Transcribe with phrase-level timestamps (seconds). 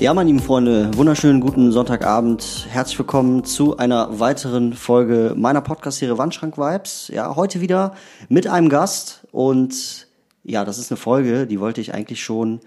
[0.00, 2.66] Ja, meine lieben Freunde, wunderschönen guten Sonntagabend.
[2.70, 7.08] Herzlich willkommen zu einer weiteren Folge meiner Podcast-Serie Wandschrank Vibes.
[7.12, 7.94] Ja, heute wieder
[8.30, 10.08] mit einem Gast und
[10.42, 12.60] ja, das ist eine Folge, die wollte ich eigentlich schon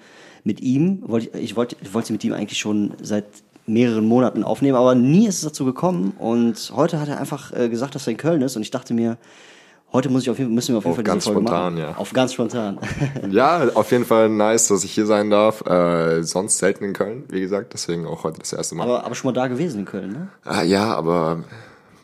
[0.44, 3.26] mit ihm, wollte ich, wollte, ich wollte sie mit ihm eigentlich schon seit
[3.66, 7.68] mehreren Monaten aufnehmen, aber nie ist es dazu gekommen und heute hat er einfach äh,
[7.68, 9.18] gesagt, dass er in Köln ist und ich dachte mir,
[9.94, 11.84] heute muss ich auf jeden, müssen wir auf jeden Auf Fall ganz Folge spontan, machen.
[11.84, 11.96] ja.
[11.98, 12.80] Auf ganz spontan.
[13.32, 15.66] Ja, auf jeden Fall nice, dass ich hier sein darf.
[15.66, 18.84] Äh, sonst selten in Köln, wie gesagt, deswegen auch heute das erste Mal.
[18.84, 20.28] aber, aber schon mal da gewesen in Köln, ne?
[20.44, 21.44] ah, ja, aber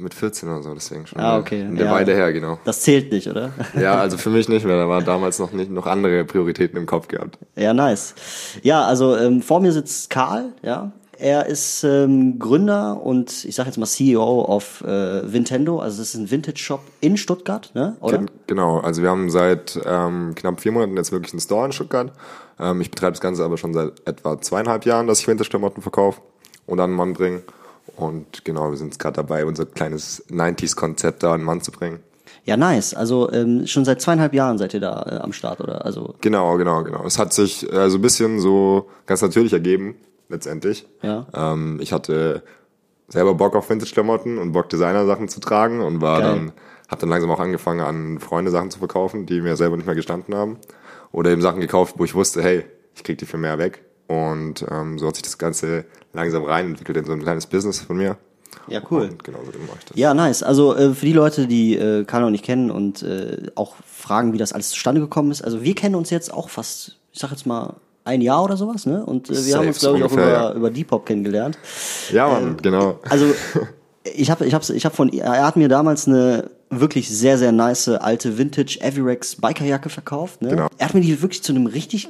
[0.02, 1.20] mit 14 oder so, deswegen schon.
[1.20, 1.62] Ah, okay.
[1.62, 1.92] Eine Ja.
[1.92, 2.58] Weile her, genau.
[2.64, 3.52] Das zählt nicht, oder?
[3.80, 4.78] Ja, also für mich nicht mehr.
[4.78, 7.38] Da waren damals noch nicht noch andere Prioritäten im Kopf gehabt.
[7.58, 8.16] Ja, nice.
[8.64, 10.94] Ja, also ähm, vor mir sitzt Karl, ja.
[11.22, 15.80] Er ist ähm, Gründer und ich sage jetzt mal CEO auf äh, Nintendo.
[15.80, 17.98] Also es ist ein Vintage-Shop in Stuttgart, ne?
[18.00, 18.20] Oder?
[18.20, 21.72] Gen- Genau, also wir haben seit ähm, knapp vier Monaten jetzt wirklich einen Store in
[21.74, 22.12] Stuttgart.
[22.60, 26.22] Ähm, ich betreibe das Ganze aber schon seit etwa zweieinhalb Jahren, dass ich Vintage-Klamotten verkaufe
[26.66, 27.42] und an den Mann bringe.
[27.98, 31.72] Und genau, wir sind jetzt gerade dabei, unser kleines 90s-Konzept da an den Mann zu
[31.72, 32.00] bringen.
[32.46, 32.94] Ja, nice.
[32.94, 35.84] Also ähm, schon seit zweieinhalb Jahren seid ihr da äh, am Start, oder?
[35.86, 37.04] Also Genau, genau, genau.
[37.06, 39.96] Es hat sich äh, so ein bisschen so ganz natürlich ergeben,
[40.30, 40.88] letztendlich.
[41.02, 41.28] Ja.
[41.34, 42.44] Ähm, ich hatte
[43.08, 46.30] selber Bock auf Vintage-Klamotten und Bock, Designer-Sachen zu tragen und war Geil.
[46.30, 46.52] dann,
[46.88, 49.96] hab dann langsam auch angefangen, an Freunde Sachen zu verkaufen, die mir selber nicht mehr
[49.96, 50.58] gestanden haben.
[51.12, 53.84] Oder eben Sachen gekauft, wo ich wusste, hey, ich krieg die für mehr weg.
[54.08, 57.82] Und ähm, so hat sich das Ganze langsam rein entwickelt in so ein kleines Business
[57.82, 58.18] von mir.
[58.68, 59.04] ja, cool.
[59.04, 59.98] Und genau so mache ich das.
[59.98, 60.44] Ja, nice.
[60.44, 64.34] Also äh, für die Leute, die äh, Karl noch nicht kennen und äh, auch fragen,
[64.34, 65.44] wie das alles zustande gekommen ist.
[65.44, 68.86] Also wir kennen uns jetzt auch fast, ich sag jetzt mal, ein Jahr oder sowas,
[68.86, 69.06] ne?
[69.06, 70.54] Und äh, wir Safe, haben uns, glaube ich, auch über, ja.
[70.54, 71.58] über Depop kennengelernt.
[72.12, 73.00] Ja, Mann, genau.
[73.10, 73.34] Also
[74.04, 77.52] ich habe ich hab's, ich hab von er hat mir damals eine wirklich sehr sehr
[77.52, 80.50] nice alte Vintage Avirex Bikerjacke verkauft, ne?
[80.50, 80.68] Genau.
[80.78, 82.10] Er hat mir die wirklich zu einem richtig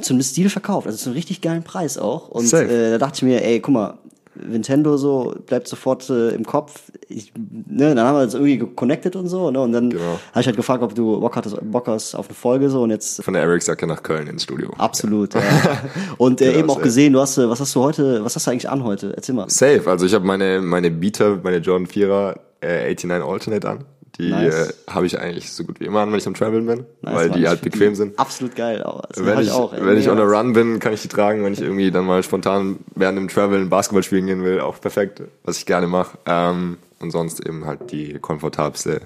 [0.00, 2.64] zu einem Stil verkauft, also zu einem richtig geilen Preis auch und Safe.
[2.64, 3.98] äh, da dachte ich mir, ey, guck mal,
[4.44, 6.90] Nintendo so bleibt sofort äh, im Kopf.
[7.08, 9.60] Ich, ne, dann haben wir uns irgendwie connected und so, ne?
[9.60, 10.02] Und dann Genau.
[10.32, 12.90] habe ich halt gefragt, ob du Bock hattest, Bock hast auf eine Folge so und
[12.90, 14.70] jetzt Von der Eric-Jacke nach Köln ins Studio.
[14.78, 15.34] absolut.
[15.34, 15.40] Ja.
[16.18, 18.46] Und äh, Genau, eben auch gesehen, du hast, äh, was hast du heute, was hast
[18.46, 19.12] du eigentlich an heute?
[19.16, 19.48] Erzähl mal.
[19.48, 23.84] Safe, also ich habe meine, meine Beater, meine Jordan 4er äh, 89 Alternate an.
[24.18, 24.70] Die Nice.
[24.70, 27.14] äh, habe ich eigentlich so gut wie immer an, wenn ich am Traveln bin, Nice,
[27.14, 27.36] weil Mann.
[27.38, 28.18] die Ich halt bequem die sind.
[28.18, 28.82] Absolut geil.
[28.82, 29.00] auch.
[29.00, 29.84] Also, Wenn hab ich, auch, ey.
[29.84, 31.44] wenn ich on a run bin, kann ich die tragen.
[31.44, 35.20] Wenn ich irgendwie dann mal spontan während dem Traveln Basketball spielen gehen will, auch perfekt,
[35.44, 36.16] was ich gerne mache.
[36.26, 39.02] Ähm, und sonst eben halt die komfortabelste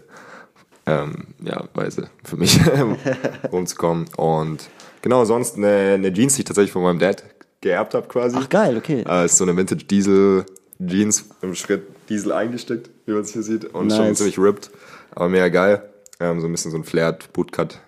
[0.87, 2.61] ähm, ja, Weise für mich,
[3.53, 4.07] rumzukommen.
[4.17, 4.69] Und
[5.03, 7.25] genau, sonst eine, eine Jeans, die ich tatsächlich von meinem Dad
[7.61, 8.37] geerbt habe quasi.
[8.39, 9.05] Ach geil, okay.
[9.09, 10.47] Äh, ist so eine Vintage Diesel
[10.85, 13.65] Jeans im Schritt Diesel eingesteckt, wie man es hier sieht.
[13.67, 14.19] Und schon Nice.
[14.19, 14.71] ziemlich ripped,
[15.15, 15.83] aber mega geil.
[16.19, 17.79] Ähm, so ein bisschen so ein Flared Bootcut.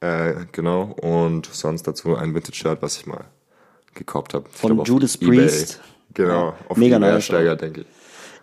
[0.00, 0.96] Äh, genau.
[1.00, 3.24] Und sonst dazu ein Vintage-Shirt, was ich mal
[3.94, 4.46] gekauft habe.
[4.50, 5.38] Von glaub, Judas eBay.
[5.38, 5.80] Priest.
[6.14, 7.86] Genau, Ja, auf mega nice Steiger, denke ich.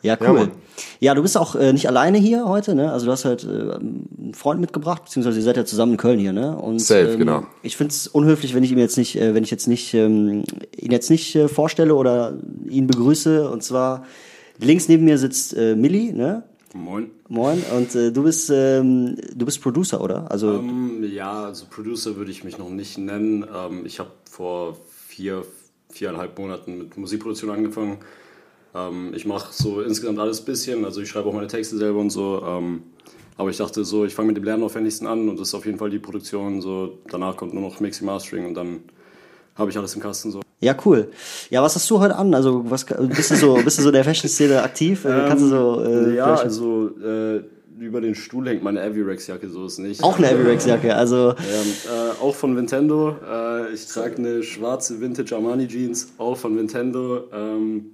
[0.01, 0.39] Ja, Ja, cool.
[0.39, 0.51] Mann.
[0.99, 2.91] Ja, du bist auch äh, nicht alleine hier heute, ne?
[2.91, 6.19] Also du hast halt äh, einen Freund mitgebracht, beziehungsweise ihr seid ja zusammen in Köln
[6.19, 6.55] hier, ne?
[6.57, 7.45] Und, Safe, ähm, genau.
[7.63, 10.43] Ich find's unhöflich, wenn ich ihm jetzt nicht, äh, wenn ich jetzt nicht ähm,
[10.75, 12.37] ihn jetzt nicht äh, vorstelle oder
[12.69, 13.49] ihn begrüße.
[13.49, 14.05] Und zwar
[14.59, 16.43] links neben mir sitzt äh, Milli, ne?
[16.75, 17.09] Moin.
[17.29, 17.63] Moin.
[17.73, 20.29] Und äh, du bist ähm, du bist Producer, oder?
[20.29, 23.45] Also Ähm, ja, also Producer würde ich mich noch nicht nennen.
[23.53, 24.77] Ähm, ich habe vor
[25.07, 25.45] vier,
[25.89, 27.99] viereinhalb Monaten mit Musikproduktion angefangen.
[28.73, 32.09] Ähm, ich mache so insgesamt alles bisschen, also ich schreibe auch meine Texte selber und
[32.09, 32.43] so.
[32.45, 32.83] Ähm,
[33.37, 35.65] aber ich dachte so, ich fange mit dem Lernen aufwendigsten an und das ist auf
[35.65, 36.61] jeden Fall die Produktion.
[36.61, 38.81] So danach kommt nur noch Mixing, Mastering und dann
[39.55, 40.44] habe ich alles im Kasten so.
[40.65, 41.11] Ja, cool.
[41.51, 42.33] Ja, was hast du heute an?
[42.33, 45.05] Also was bist du so bist du so in der Fashion-Szene aktiv?
[45.05, 47.43] Äh, Kannst du so äh, ja, also äh,
[47.79, 50.03] über den Stuhl hängt meine Avirex-Jacke, so ist nicht.
[50.03, 50.95] auch eine Avirex-Jacke?
[50.95, 53.15] Also Ähm, äh, auch von Nintendo.
[53.29, 57.25] Äh, ich trage eine schwarze Vintage Armani Jeans, auch von Nintendo.
[57.31, 57.91] Ähm,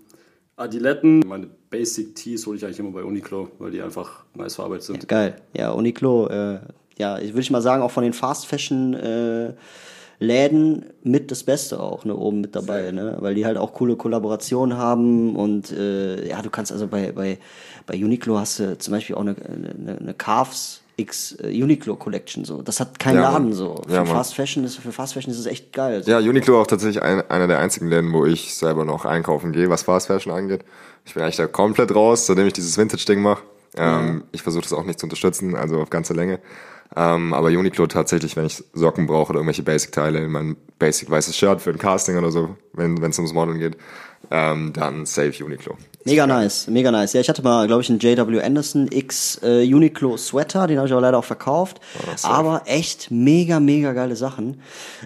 [0.56, 1.19] Adiletten.
[1.27, 5.07] Meine Basic Tees hole ich eigentlich immer bei Uniqlo, weil die einfach nice verarbeitet sind.
[5.07, 5.35] Geil.
[5.53, 6.59] Ja, Uniqlo, äh,
[6.97, 9.53] ja, ich würde ich mal sagen, auch von den Fast Fashion äh,
[10.21, 13.18] Läden mit das Beste auch, ne, oben mit dabei, ne?
[13.21, 17.39] Weil die halt auch coole Kollaborationen haben und äh, ja, du kannst also bei, bei,
[17.88, 22.45] bei Uniqlo hast du zum Beispiel auch eine, eine, eine Calves X äh, Uniqlo Collection
[22.45, 22.62] so.
[22.62, 23.53] Das hat kein Ja, Laden Mann.
[23.53, 23.81] so.
[23.88, 24.06] Für Ja.
[24.06, 26.03] Fast Fashion ist für Fast Fashion ist es echt geil.
[26.03, 26.12] So.
[26.12, 29.69] Ja, Uniqlo auch tatsächlich ein, einer der einzigen Läden, wo ich selber noch einkaufen gehe,
[29.71, 30.63] was Fast Fashion angeht.
[31.03, 33.41] Ich bin eigentlich da komplett raus, seitdem ich dieses Vintage-Ding mache.
[33.75, 36.38] Ähm, Ich versuche das auch nicht zu unterstützen, also auf ganze Länge.
[36.95, 41.61] Ähm, aber Uniqlo tatsächlich, wenn ich Socken brauche oder irgendwelche Basic-Teile, mein Basic weißes Shirt
[41.61, 43.77] für ein Casting oder so, wenn es ums Modeln geht,
[44.29, 45.77] ähm, dann safe Uniqlo.
[46.03, 47.13] Mega nice, mega nice.
[47.13, 50.88] Ja, ich hatte mal, glaube ich, einen JW Anderson X äh, Uniqlo Sweater, den habe
[50.88, 51.79] ich aber leider auch verkauft.
[52.15, 52.33] safe.
[52.33, 54.61] aber echt mega, mega geile Sachen.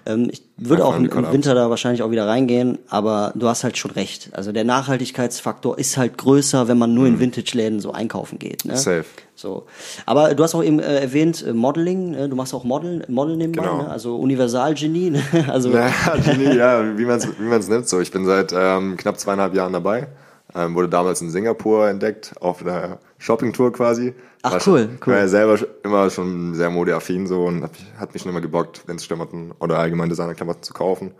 [0.05, 1.31] Ähm, ich würde Ja, auch im, im.
[1.31, 4.29] Winter da wahrscheinlich auch wieder reingehen, aber du hast halt schon recht.
[4.33, 8.65] Also der Nachhaltigkeitsfaktor ist halt größer, wenn man nur in Vintage-Läden so einkaufen geht.
[8.65, 8.73] Ne?
[8.73, 8.77] Mhm.
[8.77, 9.05] Safe.
[9.35, 9.65] So.
[10.05, 12.29] Aber du hast auch eben äh, erwähnt, äh, Modeling, ne?
[12.29, 13.83] du machst auch Model, Model nebenbei, Genau.
[13.83, 13.89] ne?
[13.89, 15.09] also Universalgenie.
[15.11, 15.21] Ne?
[15.49, 15.89] Also Ja,
[16.23, 17.87] Genie, ja, wie man es wie man's nimmt.
[17.89, 20.07] So, ich bin seit ähm, knapp zweieinhalb Jahren dabei.
[20.55, 24.13] Ähm, wurde damals in Singapur entdeckt, auf einer Shoppingtour quasi.
[24.41, 25.13] Ach, War cool, schon, cool.
[25.13, 28.39] War ja selber immer schon sehr modeaffin so und hat, mich- hat mich schon immer
[28.41, 31.11] gebockt, Vintage-Klamotten oder allgemein Designer-Klamotten zu kaufen.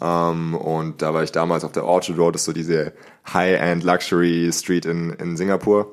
[0.00, 2.92] Ähm, und da war ich damals auf der Orchard Road, das ist so diese
[3.30, 5.88] High-End Luxury Street in, in Singapur,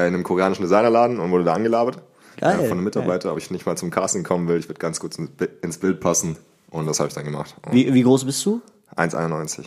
[0.00, 1.98] in einem koreanischen Designerladen und wurde da angelabert.
[2.40, 4.58] Geil, von einem Mitarbeiter, ob ich nicht mal zum Casting kommen will.
[4.58, 6.36] Ich würde ganz kurz ins Bi- ins Bild passen.
[6.70, 7.54] Und das habe ich dann gemacht.
[7.64, 8.60] Und wie, wie groß bist du?
[8.96, 9.60] 1,91.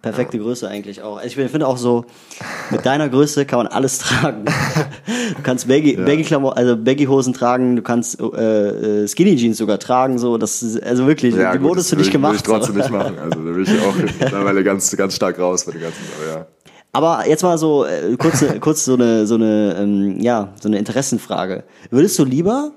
[0.00, 1.16] Perfekte Größe eigentlich auch.
[1.18, 2.04] Also ich finde auch so,
[2.70, 4.44] mit deiner Größe kann man alles tragen.
[5.36, 9.56] Du kannst Baggy, Baggy Klamotten, also Baggy Hosen tragen, du kannst äh, äh, Skinny Jeans
[9.58, 12.20] sogar tragen, so, das ist, also wirklich, die gut, Mode ist für dich ich- Will
[12.34, 12.44] ich gemacht.
[12.44, 12.80] trotzdem so.
[12.80, 13.18] nicht machen.
[13.18, 16.46] Also da will ich auch mittlerweile ganz, ganz stark raus bei den ganzen, aber ja.
[16.94, 20.78] Aber jetzt mal so, äh, kurz, kurz so eine, so eine, ähm, ja, so eine
[20.78, 21.64] Interessenfrage.
[21.90, 22.70] Würdest du lieber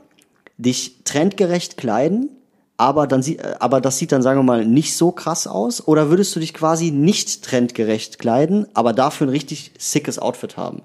[0.57, 2.29] dich trendgerecht kleiden,
[2.77, 5.87] aber dann sieht, äh, aber das sieht dann, sagen wir mal, nicht so krass aus?
[5.87, 10.81] Oder würdest du dich quasi nicht trendgerecht kleiden, aber dafür ein richtig sickes Outfit haben?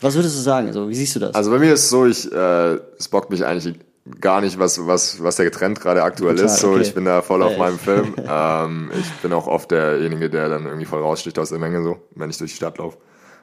[0.00, 0.66] Was würdest du sagen?
[0.68, 1.30] Also, wie siehst du das?
[1.30, 3.76] Mhm, Also bei mir ist es so, ich, äh, es bockt mich eigentlich
[4.20, 6.60] gar nicht, was, was, was der Trend gerade aktuell Total, ist.
[6.60, 6.82] So, okay.
[6.82, 8.14] ich bin da voll auf Ja, meinem Film.
[8.28, 11.98] ähm, ich bin auch oft derjenige, der dann irgendwie voll raussticht aus der Menge, so,
[12.14, 12.98] wenn ich durch die Stadt laufe.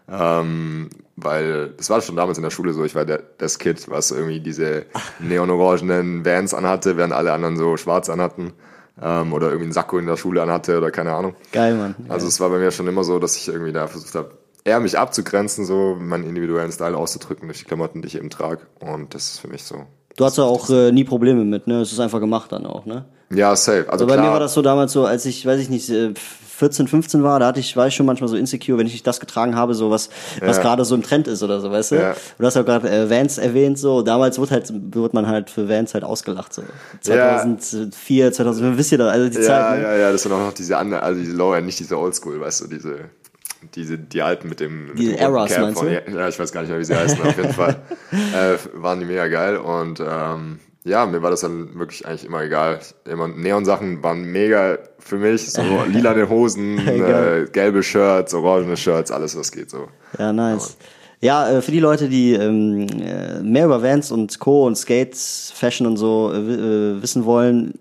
[0.10, 3.90] Ähm, weil das war schon damals in der Schule so, ich war der, das Kid,
[3.90, 4.86] was irgendwie diese
[5.20, 8.54] neon-orangenen Vans anhatte, während alle anderen so schwarz anhatten.
[9.02, 11.36] Ähm, oder irgendwie einen Sakko in der Schule anhatte oder keine Ahnung.
[11.52, 11.96] Geil, Mann.
[12.10, 14.32] Also es war bei mir schon immer so, dass ich irgendwie da versucht habe,
[14.64, 18.68] eher mich abzugrenzen, so meinen individuellen Style auszudrücken durch die Klamotten, die ich eben trage.
[18.80, 19.86] Und das ist für mich so.
[20.18, 21.82] Du hast ja auch äh, nie Probleme mit, ne?
[21.82, 23.06] Es ist einfach gemacht dann auch, ne?
[23.34, 23.80] Ja, safe.
[23.82, 25.90] Also Also bei klar, mir war das so damals so, als ich, weiß ich nicht,
[25.90, 26.14] äh,
[26.58, 29.08] 14, 15 war, da hatte ich, war ich schon manchmal so insecure, wenn ich nicht
[29.08, 30.10] das getragen habe, so was,
[30.42, 30.62] was Ja.
[30.62, 31.96] gerade so im Trend ist oder so, weißt du?
[31.96, 32.16] Ja.
[32.38, 35.68] Du hast ja gerade äh, Vans erwähnt, so, damals wurde halt, wurde man halt für
[35.68, 36.62] Vans halt ausgelacht, so.
[36.62, 37.38] Ja.
[37.40, 39.84] 2004, 2005, wisst ihr das, also die ja, Zeit, ne?
[39.86, 42.62] ja, ja, das sind auch noch diese anderen, also diese Lower, nicht diese Oldschool, weißt
[42.62, 42.96] du, diese,
[43.76, 45.94] diese, die alten mit dem, mit Die dem Eras, Cap meinst von- du?
[46.12, 47.82] Ja, ich weiß gar nicht mehr, wie sie heißen, auf jeden Fall.
[48.12, 52.42] Äh, waren die mega geil und, ähm, ja, mir war das dann wirklich eigentlich immer
[52.44, 52.80] egal.
[53.10, 55.52] Immer Neon-Sachen waren mega für mich.
[55.52, 57.46] So lilane Hosen, Geil.
[57.48, 59.88] äh, gelbe Shirts, orangene Shirts, alles was geht so.
[60.18, 60.76] Ja, nice.
[61.22, 64.66] Ja, äh, für die Leute, die ähm, äh, mehr über Vans und Co.
[64.66, 67.76] und Skates, Fashion und so äh, äh, wissen wollen,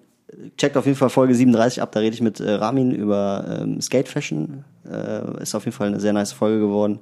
[0.56, 1.92] checkt auf jeden Fall Folge 37 ab.
[1.92, 4.64] Da rede ich mit äh, Ramin über ähm, Skate Fashion.
[4.90, 7.00] Äh, ist auf jeden Fall eine sehr nice Folge geworden.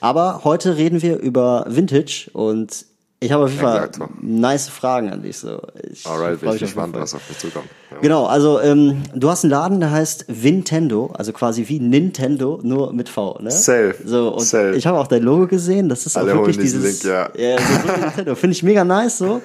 [0.00, 2.86] Aber heute reden wir über Vintage und
[3.22, 3.90] ich habe auf jeden Fall
[4.22, 5.38] nice Fragen an dich.
[5.38, 5.60] So.
[5.90, 7.66] Ich Alright, bin ich gespannt, was auf mich zukommt.
[7.90, 7.98] Ja.
[8.00, 12.94] Genau, also ähm, du hast einen Laden, der heißt Vintendo, also quasi wie Nintendo, nur
[12.94, 13.50] mit V, ne?
[13.50, 14.74] Safe, So, und safe.
[14.74, 17.02] ich habe auch dein Logo gesehen, das ist Alle auch wirklich dieses...
[17.02, 17.28] Link, ja.
[17.36, 19.42] ja so, so Nintendo, finde ich mega nice so.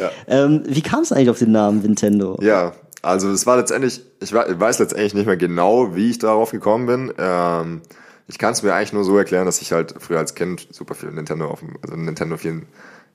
[0.00, 0.10] Ja.
[0.26, 2.38] Ähm, wie kam es eigentlich auf den Namen Nintendo?
[2.40, 6.86] Ja, also es war letztendlich, ich weiß letztendlich nicht mehr genau, wie ich darauf gekommen
[6.86, 7.12] bin.
[7.18, 7.82] Ähm,
[8.26, 10.94] ich kann es mir eigentlich nur so erklären, dass ich halt früher als Kind super
[10.94, 12.62] viel Nintendo auf dem, also Nintendo 4,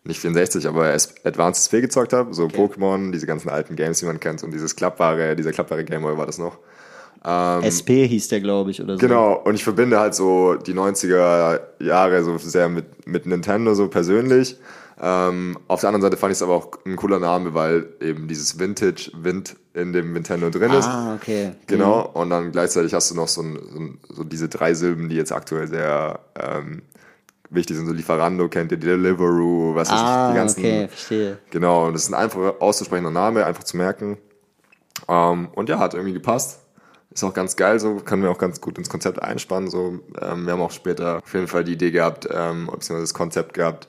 [0.04, 0.94] nicht 64, aber
[1.24, 4.76] Advanced SP gezockt habe, so Pokémon, diese ganzen alten Games, die man kennt und dieses
[4.76, 6.58] klappbare, dieser klappbare Gameboy war das noch.
[7.64, 9.00] SP hieß der, glaube ich, oder so.
[9.00, 13.88] Genau, und ich verbinde halt so die 90er Jahre so sehr mit, mit Nintendo so
[13.88, 14.58] persönlich.
[15.02, 18.28] Ähm, auf der anderen Seite fand ich es aber auch ein cooler Name, weil eben
[18.28, 20.86] dieses Vintage Wind in dem Nintendo drin ist.
[20.86, 21.52] Ah, okay.
[21.68, 25.10] Genau, und dann gleichzeitig hast du noch so, ein, so, ein, so diese drei Silben,
[25.10, 26.84] die jetzt aktuell sehr ähm,
[27.54, 30.60] wichtig sind, so Lieferando kennt ihr, Deliveroo, was weiß ich, Ah, die ganzen.
[30.60, 31.38] okay, verstehe.
[31.52, 34.18] Genau, und das ist ein einfach auszusprechender Name, einfach zu merken.
[35.08, 36.60] Ähm, und ja, hat irgendwie gepasst.
[37.12, 39.70] Ist auch ganz geil, so kann mir auch ganz gut ins Konzept einspannen.
[39.70, 43.14] So, ähm, wir haben auch später auf jeden Fall die Idee gehabt, ähm, beziehungsweise das
[43.14, 43.88] Konzept gehabt,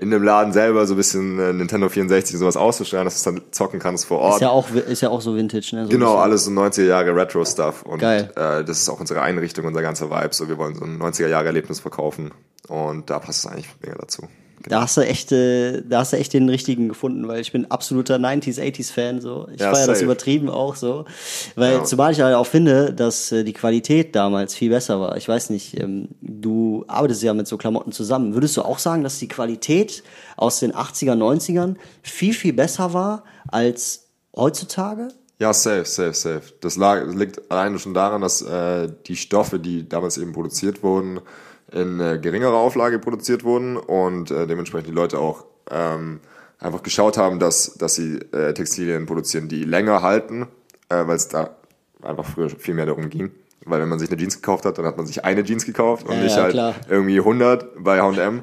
[0.00, 3.36] in dem Laden selber so ein bisschen äh, Nintendo 64 sowas auszustellen, dass du es
[3.36, 4.36] dann zocken kannst vor Ort.
[4.36, 5.84] Ist ja auch, ist ja auch so Vintage, ne?
[5.84, 7.82] So Genau, alles so 90er Jahre Retro-Stuff.
[7.82, 8.30] Und Geil.
[8.36, 10.34] Äh, das ist auch unsere Einrichtung, unser ganzer Vibe.
[10.34, 12.32] So, wir wollen so ein 90er Jahre Erlebnis verkaufen.
[12.68, 14.26] Und da passt es eigentlich mega dazu.
[14.68, 18.16] Da hast du echt, da hast du echt den richtigen gefunden, weil ich bin absoluter
[18.18, 19.46] 90s, 80s Fan, so.
[19.54, 21.04] Ich Ja, feiere das übertrieben auch so.
[21.54, 21.84] Weil Ja.
[21.84, 25.16] zumal ich halt auch finde, dass äh, die Qualität damals viel besser war.
[25.16, 28.34] Ich weiß nicht, ähm, du arbeitest ja mit so Klamotten zusammen.
[28.34, 30.02] Würdest du auch sagen, dass die Qualität
[30.36, 35.08] aus den 80er, 90ern viel, viel besser war als heutzutage?
[35.38, 36.42] Ja, safe, safe, safe.
[36.62, 41.20] Das lag, liegt alleine schon daran, dass äh, die Stoffe, die damals eben produziert wurden,
[41.72, 46.20] in äh, geringerer Auflage produziert wurden und äh, dementsprechend die Leute auch ähm,
[46.58, 50.46] einfach geschaut haben, dass, dass sie äh, Textilien produzieren, die länger halten,
[50.88, 51.56] äh, weil es da
[52.02, 53.32] einfach früher viel mehr darum ging.
[53.64, 56.06] Weil wenn man sich eine Jeans gekauft hat, dann hat man sich eine Jeans gekauft
[56.06, 56.74] und Ja, nicht ja, halt klar.
[56.88, 58.42] irgendwie 100 bei H&M.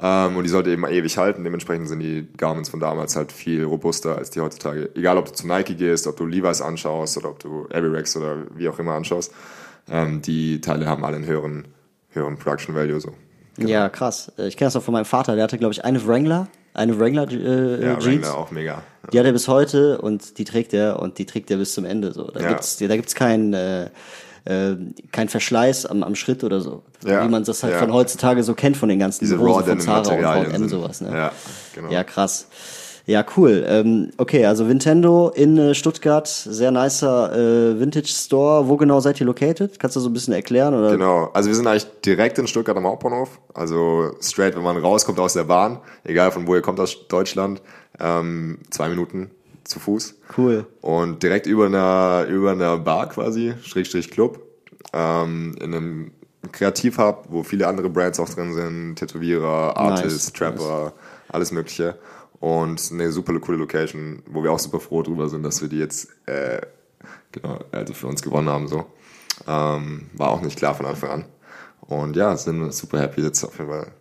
[0.00, 1.44] Ähm, und die sollte eben ewig halten.
[1.44, 4.90] Dementsprechend sind die Garments von damals halt viel robuster als die heutzutage.
[4.94, 8.38] Egal, ob du zu Nike gehst, ob du Levi's anschaust oder ob du Avirex oder
[8.56, 9.32] wie auch immer anschaust.
[9.90, 11.68] Ähm, die Teile haben alle einen höheren,
[12.12, 13.12] höheren Production Value so.
[13.58, 14.32] Ja, krass.
[14.38, 15.34] Äh, Ich kenne das auch von meinem Vater.
[15.34, 18.04] Der hatte, glaube ich, eine Wrangler, eine Wrangler äh, Ja, Jeans.
[18.26, 18.82] Wrangler auch mega.
[19.12, 21.84] Die hat er bis heute und die trägt er und die trägt er bis zum
[21.84, 22.12] Ende.
[22.12, 22.48] So, da Ja.
[22.48, 23.88] gibt's, da gibt's keinen äh,
[24.44, 24.76] äh,
[25.12, 28.54] kein Verschleiß am, am Schritt oder so, Ja, wie man das halt von heutzutage so
[28.54, 31.00] kennt von den ganzen Diese Hosen Raw von Zara und Materialien H&M sowas.
[31.00, 31.10] Ne?
[31.14, 31.32] Ja,
[31.74, 31.90] genau.
[31.92, 32.46] Ja, krass.
[33.06, 33.64] Ja, cool.
[33.66, 38.68] Ähm, okay, also Nintendo in äh, Stuttgart, sehr nicer äh, Vintage Store.
[38.68, 39.78] Wo genau seid ihr located?
[39.80, 40.74] Kannst du so ein bisschen erklären?
[40.74, 40.92] Oder?
[40.92, 43.40] Genau, also wir sind eigentlich direkt in Stuttgart am Hauptbahnhof.
[43.54, 47.60] Also straight, wenn man rauskommt aus der Bahn, egal von wo ihr kommt aus Deutschland,
[47.98, 49.30] ähm, zwei Minuten
[49.64, 50.14] zu Fuß.
[50.36, 50.66] Cool.
[50.80, 54.40] Und direkt über einer, über einer Bar quasi, Schrägstrich Club,
[54.92, 56.10] ähm, in einem
[56.50, 60.92] Kreativhub, wo viele andere Brands auch drin sind, Tätowierer, Artists, Nice, Trapper,
[61.28, 61.96] alles mögliche.
[62.42, 65.78] Und eine super coole Location, wo wir auch super froh drüber sind, dass wir die
[65.78, 66.60] jetzt äh,
[67.30, 68.66] genau, also für uns gewonnen haben.
[68.66, 68.84] So.
[69.46, 71.24] Ähm, war auch nicht klar von Anfang an.
[71.82, 73.92] Und ja, sind super happy jetzt auf jeden Fall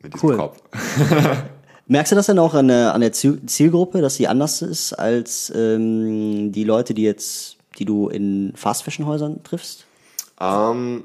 [0.00, 0.36] mit diesem Cool.
[0.36, 0.62] Kopf.
[1.88, 4.92] Merkst du das denn auch an der, an der Ziel- Zielgruppe, dass sie anders ist
[4.92, 9.86] als ähm, die Leute, die jetzt, die du in Fast Fashion Häusern triffst?
[10.40, 11.02] Ähm,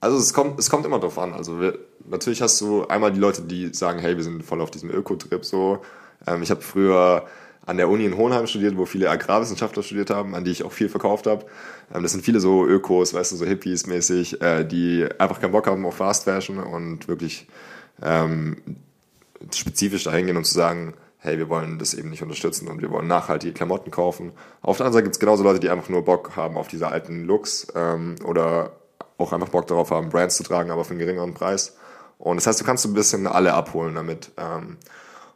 [0.00, 1.34] also es kommt, es kommt immer drauf an.
[1.34, 4.72] Also wir, natürlich hast du einmal die Leute, die sagen, hey, wir sind voll auf
[4.72, 5.78] diesem Öko-Trip so.
[6.26, 7.26] Ähm, ich habe früher
[7.64, 10.72] an der Uni in Hohenheim studiert, wo viele Agrarwissenschaftler studiert haben, an die ich auch
[10.72, 11.46] viel verkauft habe.
[11.94, 15.52] Ähm, das sind viele so Ökos, weißt du, so Hippies mäßig, äh, die einfach keinen
[15.52, 17.46] Bock haben auf Fast Fashion und wirklich
[18.02, 18.56] ähm,
[19.54, 22.90] spezifisch dahin gehen und zu sagen, hey, wir wollen das eben nicht unterstützen und wir
[22.90, 24.32] wollen nachhaltige Klamotten kaufen.
[24.60, 26.88] Auf der anderen Seite gibt es genauso Leute, die einfach nur Bock haben auf diese
[26.88, 28.72] alten Looks ähm, oder
[29.18, 31.76] auch einfach Bock darauf haben, Brands zu tragen, aber für einen geringeren Preis.
[32.18, 34.32] Und das heißt, du kannst so ein bisschen alle abholen damit.
[34.36, 34.78] Ähm,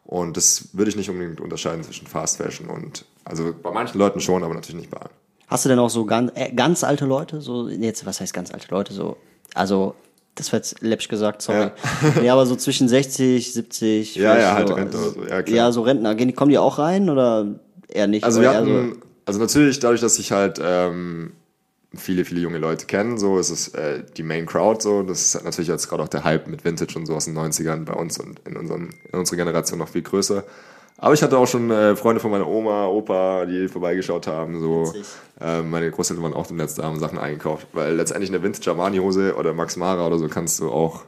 [0.07, 4.21] und das würde ich nicht unbedingt unterscheiden zwischen Fast Fashion und, also bei manchen Leuten
[4.21, 5.11] schon, aber natürlich nicht bei allen.
[5.49, 7.41] Hast du denn auch so ganz, äh, ganz alte Leute?
[7.41, 8.93] So, jetzt, was heißt ganz alte Leute?
[8.93, 9.17] So,
[9.55, 9.95] also,
[10.35, 11.71] das war jetzt läppisch gesagt, sorry.
[12.23, 14.17] Ja, aber so zwischen 60, 70.
[14.17, 15.57] Ja, ja, halt so, Rentner so, ja, klar.
[15.57, 16.15] ja, so Rentner.
[16.33, 17.47] Kommen die auch rein oder
[17.89, 18.25] eher nicht?
[18.25, 21.33] Also wir eher hatten, also natürlich dadurch, dass ich halt ähm,
[21.97, 25.03] viele, viele junge Leute kenne, so ist es äh, die Main Crowd so.
[25.03, 27.85] Das ist natürlich jetzt gerade auch der Hype mit Vintage und so aus den 90ern
[27.85, 30.45] bei uns und in, unserem, in unserer Generation noch viel größer.
[30.99, 34.61] Aber ich hatte auch schon äh, Freunde von meiner Oma, Opa, die vorbeigeschaut haben.
[34.61, 34.95] So.
[35.41, 37.67] Äh, meine Großeltern waren auch im letzten haben Sachen eingekauft.
[37.73, 41.05] Weil letztendlich eine Vintage Armani-Hose oder Max Mara oder so kannst du auch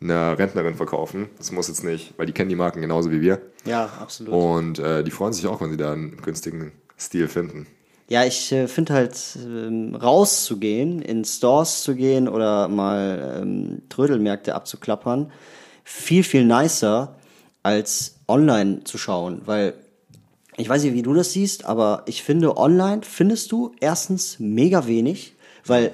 [0.00, 1.28] einer Rentnerin verkaufen.
[1.38, 3.40] Das muss jetzt nicht, weil die kennen die Marken genauso wie wir.
[3.64, 4.32] ja, absolut.
[4.32, 7.66] Und äh, die freuen sich auch, wenn sie da einen günstigen Stil finden.
[8.08, 14.54] Ja, ich äh, finde halt, ähm, rauszugehen, in Stores zu gehen oder mal ähm, Trödelmärkte
[14.54, 15.30] abzuklappern,
[15.84, 17.16] viel, viel nicer,
[17.62, 19.42] als online zu schauen.
[19.44, 19.74] Weil,
[20.56, 24.86] ich weiß nicht, wie du das siehst, aber ich finde, online findest du erstens mega
[24.86, 25.34] wenig,
[25.66, 25.92] weil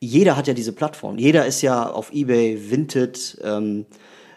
[0.00, 1.18] jeder hat ja diese Plattform.
[1.18, 3.86] Jeder ist ja auf Ebay, Vinted, ähm,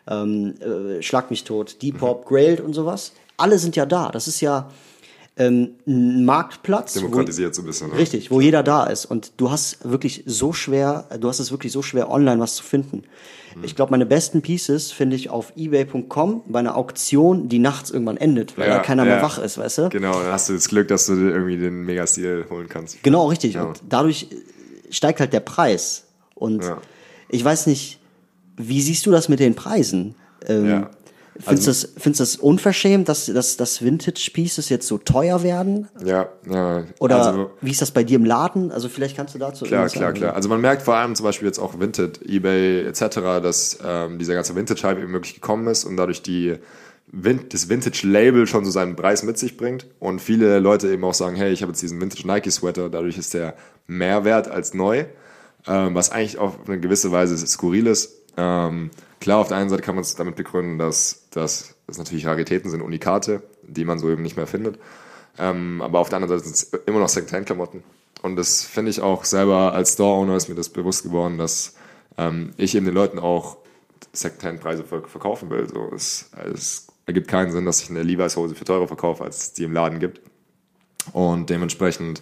[0.07, 3.13] ähm, äh, Schlag mich tot, Depop, Grailed und sowas.
[3.37, 4.09] Alle sind ja da.
[4.09, 4.69] Das ist ja
[5.37, 6.95] ähm, ein Marktplatz.
[6.95, 7.89] wo- Demokratisiert so ein bisschen.
[7.89, 7.97] Ne?
[7.97, 9.05] Richtig, wo jeder da ist.
[9.05, 12.63] Und du hast wirklich so schwer, du hast es wirklich so schwer, online was zu
[12.63, 13.03] finden.
[13.53, 13.63] Hm.
[13.63, 18.17] Ich glaube, meine besten Pieces finde ich auf ebay.com bei einer Auktion, die nachts irgendwann
[18.17, 19.21] endet, weil Ja, da keiner mehr ja.
[19.21, 19.89] wach ist, weißt du?
[19.89, 23.01] Genau, dann hast du das Glück, dass du dir irgendwie den Megastil holen kannst.
[23.03, 23.53] Genau, richtig.
[23.55, 23.63] Ja.
[23.63, 24.27] Und dadurch
[24.89, 26.05] steigt halt der Preis.
[26.33, 26.63] Und
[27.29, 27.99] ich weiß nicht,
[28.57, 30.15] wie siehst du das mit den Preisen?
[30.47, 30.91] Ähm, Ja.
[31.39, 35.87] Findest du Also- das, findest das unverschämt, dass, dass, dass Vintage-Pieces jetzt so teuer werden?
[36.03, 36.83] Ja, ja.
[36.99, 38.71] Oder also, wie ist das bei dir im Laden?
[38.71, 40.33] Also vielleicht kannst du dazu klar, klar, klar.
[40.35, 42.99] Also man merkt vor allem zum Beispiel jetzt auch Vinted, Ebay etc.,
[43.41, 46.55] dass ähm, dieser ganze Vintage-Hype eben wirklich gekommen ist und dadurch die
[47.09, 51.37] das Vintage-Label schon so seinen Preis mit sich bringt und viele Leute eben auch sagen,
[51.37, 53.53] hey, ich habe jetzt diesen Vintage-Nike-Sweater, dadurch ist der
[53.87, 55.05] mehr wert als neu,
[55.67, 58.11] ähm, was eigentlich auf eine gewisse Weise skurril ist.
[58.35, 62.25] Ähm, klar, auf der einen Seite kann man es damit begründen, dass, dass das natürlich
[62.25, 64.79] Raritäten sind, Unikate, die man so eben nicht mehr findet.
[65.37, 67.83] Ähm, aber auf der anderen Seite sind es immer noch Secondhand-Klamotten.
[68.21, 71.75] Und das finde ich auch selber als Store-Owner ist mir das bewusst geworden, dass
[72.17, 73.57] ähm, ich eben den Leuten auch
[74.13, 75.69] Secondhand-Preise verkaufen will.
[75.69, 79.53] So, es, es ergibt keinen Sinn, dass ich eine Levi's-Hose für teurer verkaufe, als es
[79.53, 80.21] die im Laden gibt.
[81.13, 82.21] Und dementsprechend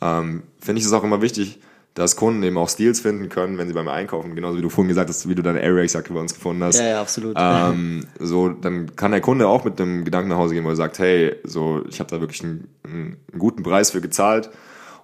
[0.00, 1.60] ähm, finde ich es auch immer wichtig,
[1.98, 4.88] dass Kunden eben auch Steals finden können, wenn sie beim Einkaufen, genauso wie du vorhin
[4.88, 6.78] gesagt hast, wie du deine Air Jacke bei uns gefunden hast.
[6.78, 7.34] Ja, ja, absolut.
[7.36, 10.76] Ähm, so, dann kann der Kunde auch mit dem Gedanken nach Hause gehen, wo er
[10.76, 14.50] sagt, hey, so, ich habe da wirklich einen, einen, guten Preis für gezahlt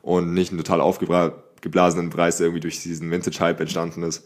[0.02, 4.24] und nicht einen total aufgeblasenen Preis, der irgendwie durch diesen Vintage-Hype entstanden ist.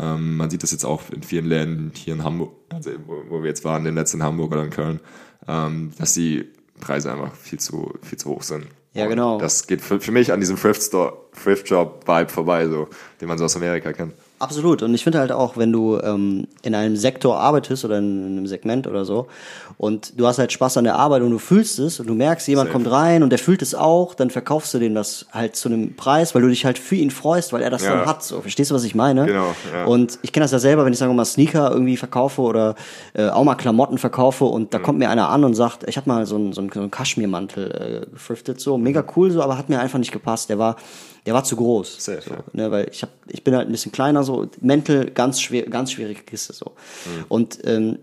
[0.00, 3.42] Ähm, man sieht das jetzt auch in vielen Läden hier in Hamburg, also wo, wo
[3.42, 5.00] wir jetzt waren, den letzten in Hamburg oder in Köln,
[5.46, 6.46] ähm, dass die
[6.80, 8.66] Preise einfach viel zu, viel zu hoch sind.
[8.96, 9.34] Ja, genau.
[9.34, 12.88] Und das geht für, für mich an diesem Thrift Store, Thrift Shop Vibe vorbei, so,
[13.20, 14.14] den man so aus Amerika kennt.
[14.38, 14.82] Absolut.
[14.82, 18.46] Und ich finde halt auch, wenn du ähm, in einem Sektor arbeitest oder in einem
[18.46, 19.28] Segment oder so
[19.78, 22.46] und du hast halt Spaß an der Arbeit und du fühlst es und du merkst,
[22.48, 22.72] jemand Safe.
[22.82, 25.96] kommt rein und der fühlt es auch, dann verkaufst du dem das halt zu einem
[25.96, 27.96] Preis, weil du dich halt für ihn freust, weil er das Ja.
[27.96, 28.22] dann hat.
[28.22, 29.24] So, verstehst du, was ich meine?
[29.26, 29.84] Genau, ja.
[29.86, 32.74] Und ich kenne das ja selber, wenn ich sagen wir mal Sneaker irgendwie verkaufe oder
[33.14, 34.70] äh, auch mal Klamotten verkaufe und Mhm.
[34.70, 36.80] da kommt mir einer an und sagt, ich habe mal so einen, so einen, so
[36.80, 40.48] einen Kaschmirmantel äh, gefriftet, so mega cool so, aber hat mir einfach nicht gepasst.
[40.50, 40.76] Der war,
[41.24, 41.96] der war zu groß.
[42.04, 42.38] Safe, so, ja.
[42.52, 45.92] ne, weil ich hab, ich bin halt ein bisschen kleiner so, Mäntel ganz schwer, ganz
[45.92, 46.72] schwierige Kiste so.
[47.28, 47.98] Und ähm,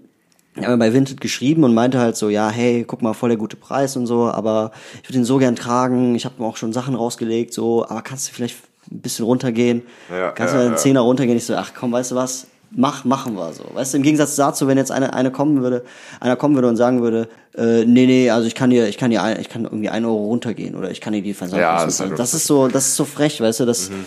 [0.55, 3.29] er hat mir bei Vinted geschrieben und meinte halt so, ja, hey, guck mal, voll
[3.29, 6.15] der gute Preis und so, aber ich würde ihn so gern tragen.
[6.15, 8.57] Ich habe mir auch schon Sachen rausgelegt, so, aber kannst du vielleicht
[8.91, 9.81] ein bisschen runtergehen?
[10.11, 10.77] Ja, kannst ja, du einen ja.
[10.77, 11.37] Zehner runtergehen?
[11.37, 12.47] Ich so, ach komm, weißt du was?
[12.75, 13.63] Mach, machen wir so.
[13.73, 15.85] Weißt du, im Gegensatz dazu, wenn jetzt eine, eine kommen würde,
[16.19, 19.11] einer kommen würde und sagen würde, äh, nee, nee, also ich kann dir, ich kann
[19.11, 21.61] dir, ein, ich kann irgendwie ein Euro runtergehen oder ich kann dir die Versand.
[21.61, 23.89] Ja, das ist das, halt das ist so, das ist so frech, weißt du, das,
[23.89, 24.05] Mhm.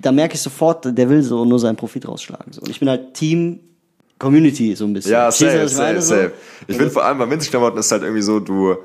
[0.00, 2.52] Da merke ich sofort, der will so nur seinen Profit rausschlagen.
[2.52, 2.60] So.
[2.60, 3.60] Und ich bin halt Team
[4.18, 5.12] Community so ein bisschen.
[5.12, 6.14] Ja, safe, safe, meine, so?
[6.14, 6.32] safe.
[6.66, 8.76] Ich finde vor allem bei Vintage-Klamotten ist halt irgendwie so, du,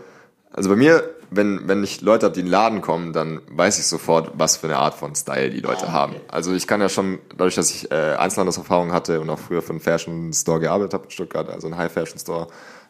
[0.51, 3.79] also bei mir, wenn, wenn ich Leute habe, die in den Laden kommen, dann weiß
[3.79, 6.15] ich sofort, was für eine Art von Style die Leute haben.
[6.27, 9.71] Also ich kann ja schon, dadurch, dass ich äh, Einzelhandelserfahrung hatte und auch früher für
[9.71, 12.47] einen Fashion Store gearbeitet habe in Stuttgart, also einen High Fashion Store,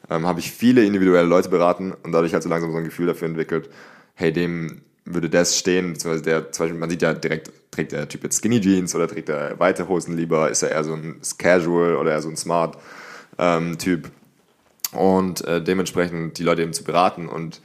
[0.10, 3.08] ähm, habe ich viele individuelle Leute beraten und dadurch halt so langsam so ein Gefühl
[3.08, 3.70] dafür entwickelt,
[4.16, 8.08] hey, dem würde das stehen, beziehungsweise der, zum Beispiel, man sieht ja direkt, trägt der
[8.08, 11.20] Typ jetzt Skinny Jeans oder trägt er weite Hosen lieber, ist er eher so ein
[11.38, 12.78] Casual oder eher so ein Smart
[13.38, 14.10] ähm, Typ
[14.94, 17.62] und äh, dementsprechend die Leute eben zu beraten und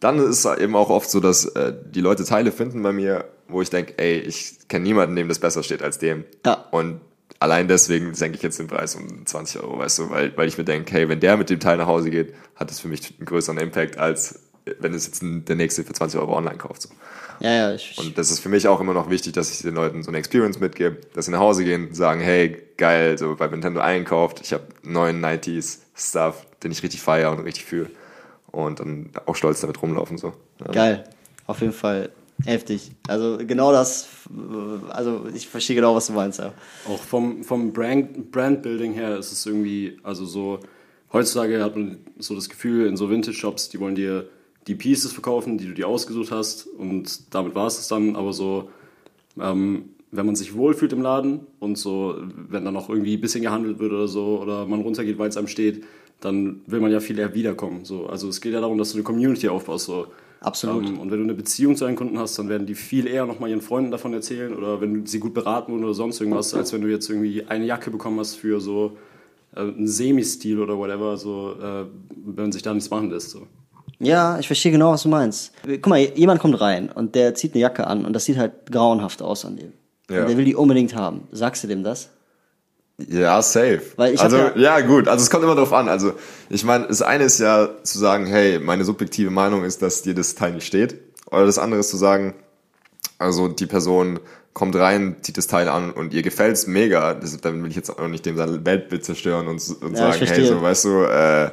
[0.00, 3.24] dann ist es eben auch oft so, dass äh, die Leute Teile finden bei mir,
[3.48, 6.24] wo ich denke, ey, ich kenne niemanden, dem das besser steht als dem.
[6.46, 6.66] Ja.
[6.70, 7.00] Und
[7.40, 10.58] allein deswegen senke ich jetzt den Preis um 20 Euro, weißt du, weil, weil ich
[10.58, 13.14] mir denke, hey, wenn der mit dem Teil nach Hause geht, hat das für mich
[13.18, 14.40] einen größeren Impact, als
[14.80, 16.82] wenn es jetzt der nächste für 20 Euro online kauft.
[16.82, 16.88] So.
[17.40, 19.74] Ja, ja, ich, Und das ist für mich auch immer noch wichtig, dass ich den
[19.74, 23.46] Leuten so eine Experience mitgebe, dass sie nach Hause gehen, sagen, hey, geil, so bei
[23.46, 27.90] Nintendo einkauft, ich habe neuen 90s Stuff, den ich richtig feiere und richtig fühle.
[28.50, 30.18] Und dann auch stolz damit rumlaufen.
[30.18, 30.32] So.
[30.66, 30.72] Ja.
[30.72, 31.04] geil.
[31.46, 32.10] Auf jeden Fall
[32.44, 32.92] heftig.
[33.06, 34.08] Also genau das,
[34.90, 36.52] also ich verstehe genau, was du meinst, ja.
[36.88, 40.60] Auch vom, vom Brand, Brandbuilding her ist es irgendwie, also so,
[41.12, 44.28] heutzutage hat man so das Gefühl, in so Vintage-Shops, die wollen dir
[44.68, 48.32] die Pieces verkaufen, die du dir ausgesucht hast und damit war es es dann, aber
[48.32, 48.70] so,
[49.40, 52.16] ähm, wenn man sich wohlfühlt im Laden und so,
[52.48, 55.36] wenn dann noch irgendwie ein bisschen gehandelt wird oder so oder man runtergeht, weil es
[55.36, 55.84] einem steht,
[56.20, 57.84] dann will man ja viel eher wiederkommen.
[57.84, 58.06] So.
[58.06, 59.86] Also es geht ja darum, dass du eine Community aufbaust.
[59.86, 60.06] So.
[60.40, 60.86] Absolut.
[60.86, 63.26] Ähm, und wenn du eine Beziehung zu deinen Kunden hast, dann werden die viel eher
[63.26, 66.54] nochmal ihren Freunden davon erzählen oder wenn du sie gut beraten wurden oder sonst irgendwas,
[66.54, 68.96] als wenn du jetzt irgendwie eine Jacke bekommen hast für so
[69.54, 71.84] äh, einen Semi-Stil oder whatever, so, äh,
[72.24, 73.30] wenn sich da nichts machen lässt.
[73.30, 73.46] So.
[74.00, 75.52] Ja, ich verstehe genau, was du meinst.
[75.66, 78.52] Guck mal, jemand kommt rein und der zieht eine Jacke an und das sieht halt
[78.70, 79.72] grauenhaft aus an dem.
[80.10, 80.20] Ja.
[80.20, 81.26] Und der will die unbedingt haben.
[81.32, 82.08] Sagst du dem das?
[83.08, 83.82] Ja, safe.
[83.96, 85.06] Weil ich also, ja- ja, gut.
[85.06, 85.88] Also, es kommt immer drauf an.
[85.88, 86.14] Also,
[86.48, 90.14] ich meine, das eine ist ja zu sagen, hey, meine subjektive Meinung ist, dass dir
[90.14, 90.96] das Teil nicht steht.
[91.30, 92.34] Oder das andere ist zu sagen,
[93.18, 94.18] also, die Person
[94.52, 97.14] kommt rein, zieht das Teil an und ihr gefällt's mega.
[97.14, 100.26] Das, dann will ich jetzt auch nicht dem sein Weltbild zerstören und, und Ja, sagen,
[100.26, 101.50] hey, so, weißt du, äh,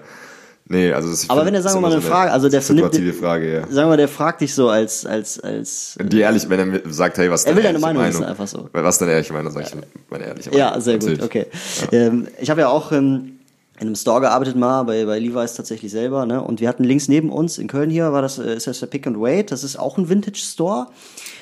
[0.68, 3.14] nee, also, das, Aber wenn er, sagen wir mal, eine Frage, also der vernimmt- situative
[3.14, 3.68] Frage, ja.
[3.70, 7.30] Sagen wir, der fragt dich so als, als, als, Die ehrlich, wenn er sagt, hey,
[7.30, 8.70] was ist Er will deine ehrliche Meinung wissen, einfach so.
[8.74, 9.76] Was ist deine ehrliche Meinung, sag ich
[10.10, 10.68] meine ehrliche Meinung.
[10.68, 11.24] Ja, sehr gut, Natürlich.
[11.24, 11.46] okay.
[11.92, 13.35] Ähm, ich habe ja auch ähm,
[13.78, 16.42] in einem Store gearbeitet mal, bei, bei Levi's tatsächlich selber, ne?
[16.42, 18.88] Und wir hatten links neben uns in Köln hier, war das, äh, ist das der
[18.88, 20.88] Pick and Wait, das ist auch ein Vintage-Store.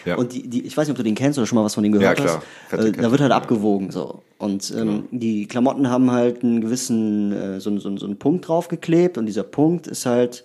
[0.05, 0.15] Ja.
[0.15, 1.83] Und die, die, ich weiß nicht, ob du den kennst oder schon mal was von
[1.83, 2.37] dem gehört Ja, klar.
[2.37, 2.45] hast.
[2.69, 3.37] Fette Äh, da wird halt ja.
[3.37, 4.23] abgewogen so.
[4.39, 9.17] Und ähm, die Klamotten haben halt einen gewissen, äh, so, so, so einen Punkt draufgeklebt
[9.17, 10.43] und dieser Punkt ist halt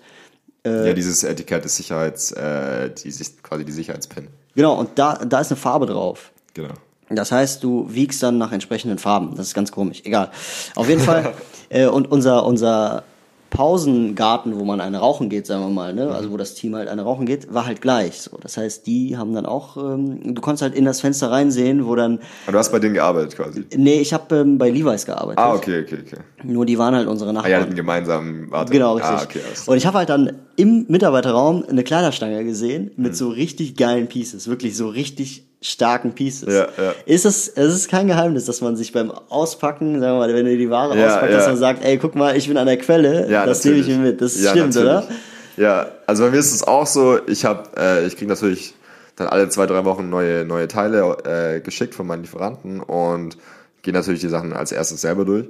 [0.66, 4.29] Ja, dieses Etikett ist Sicherheits, äh, die, Sich- quasi die Sicherheitspin.
[4.55, 6.33] Genau, und da, da ist eine Farbe drauf.
[6.53, 6.74] Genau.
[7.09, 9.35] Das heißt, du wiegst dann nach entsprechenden Farben.
[9.35, 10.03] Das ist ganz komisch.
[10.05, 10.31] Egal.
[10.74, 11.33] Auf jeden Fall.
[11.71, 13.03] äh, und unser, unser
[13.51, 15.99] Pausengarten, wo man eine rauchen geht, sagen wir mal, Mhm.
[15.99, 16.15] ne?
[16.15, 18.21] also wo das Team halt eine rauchen geht, war halt gleich.
[18.21, 18.37] So.
[18.41, 21.95] Das heißt, die haben dann auch, ähm, du konntest halt in das Fenster reinsehen, wo
[21.97, 23.65] dann, Aber du hast bei denen gearbeitet quasi.
[23.75, 25.39] nee, ich habe ähm, bei Levi's gearbeitet.
[25.39, 26.17] Ah, okay, okay, okay.
[26.45, 27.51] Nur die waren halt unsere Ah, Nachbarn.
[27.53, 28.71] ja, einen gemeinsamen Warte.
[28.73, 29.17] Genau, richtig.
[29.17, 29.69] Ah, okay, klar.
[29.69, 33.03] und ich habe halt dann im Mitarbeiterraum eine Kleiderstange gesehen Mhm.
[33.03, 36.55] mit so richtig geilen Pieces, wirklich so richtig starken Pieces.
[36.55, 36.94] Ja, ja.
[37.05, 40.47] Ist es, es ist kein Geheimnis, dass man sich beim Auspacken, sagen wir mal, wenn
[40.47, 42.79] du die Ware Ja, auspackt, dass man sagt, ey, guck mal, ich bin an der
[42.79, 44.21] Quelle, das nehme ich mir mit.
[44.21, 44.83] Das stimmt, natürlich.
[44.83, 45.09] oder?
[45.57, 48.75] Ja, also bei mir ist es auch so, ich habe, äh, ich kriege natürlich
[49.16, 53.37] dann alle zwei, drei Wochen neue, neue Teile äh, geschickt von meinen Lieferanten und
[53.83, 55.47] gehe natürlich die Sachen als erstes selber durch.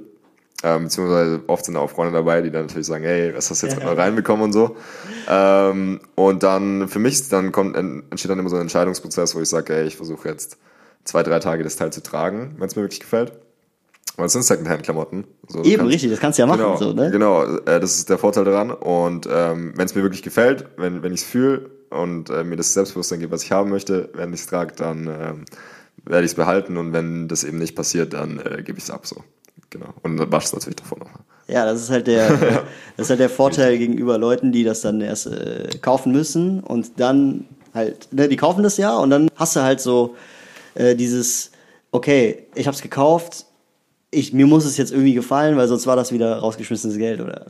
[0.61, 3.67] Ähm, beziehungsweise oft sind auch Freunde dabei, die dann natürlich sagen, hey, was hast du
[3.67, 4.75] jetzt neu reinbekommen und so.
[5.29, 9.47] Ähm, und dann für mich dann kommt, entsteht dann immer so ein Entscheidungsprozess, wo ich
[9.47, 10.57] sage, ey, ich versuche jetzt
[11.05, 13.31] zwei, drei Tage das Teil zu tragen, wenn es mir wirklich gefällt.
[14.17, 15.23] Weil es sind Secondhand-Klamotten.
[15.47, 17.09] So, Eben, kannst- richtig, das kannst du ja machen, Genau, so, ne?
[17.09, 18.71] genau äh, das ist der Vorteil daran.
[18.71, 22.57] Und ähm, wenn es mir wirklich gefällt, wenn, wenn ich es fühle und äh, mir
[22.57, 25.45] das Selbstbewusstsein gibt, was ich haben möchte, wenn ich es trage, dann ähm,
[26.03, 26.75] werde ich es behalten.
[26.75, 29.07] Und wenn das eben nicht passiert, dann äh, gebe ich es ab.
[29.07, 29.23] So.
[29.69, 29.93] Genau.
[30.03, 31.09] Und dann wasche es natürlich davon noch.
[31.47, 32.29] Ja, das ist halt der,
[32.97, 36.91] das ist halt der Vorteil gegenüber Leuten, die das dann erst äh, kaufen müssen und
[36.97, 40.15] dann halt, ne, die kaufen das ja und dann hast du halt so
[40.75, 41.51] äh, dieses,
[41.91, 43.45] okay, ich hab's gekauft,
[44.11, 47.45] ich, mir muss es jetzt irgendwie gefallen, weil sonst war das wieder rausgeschmissenes Geld oder.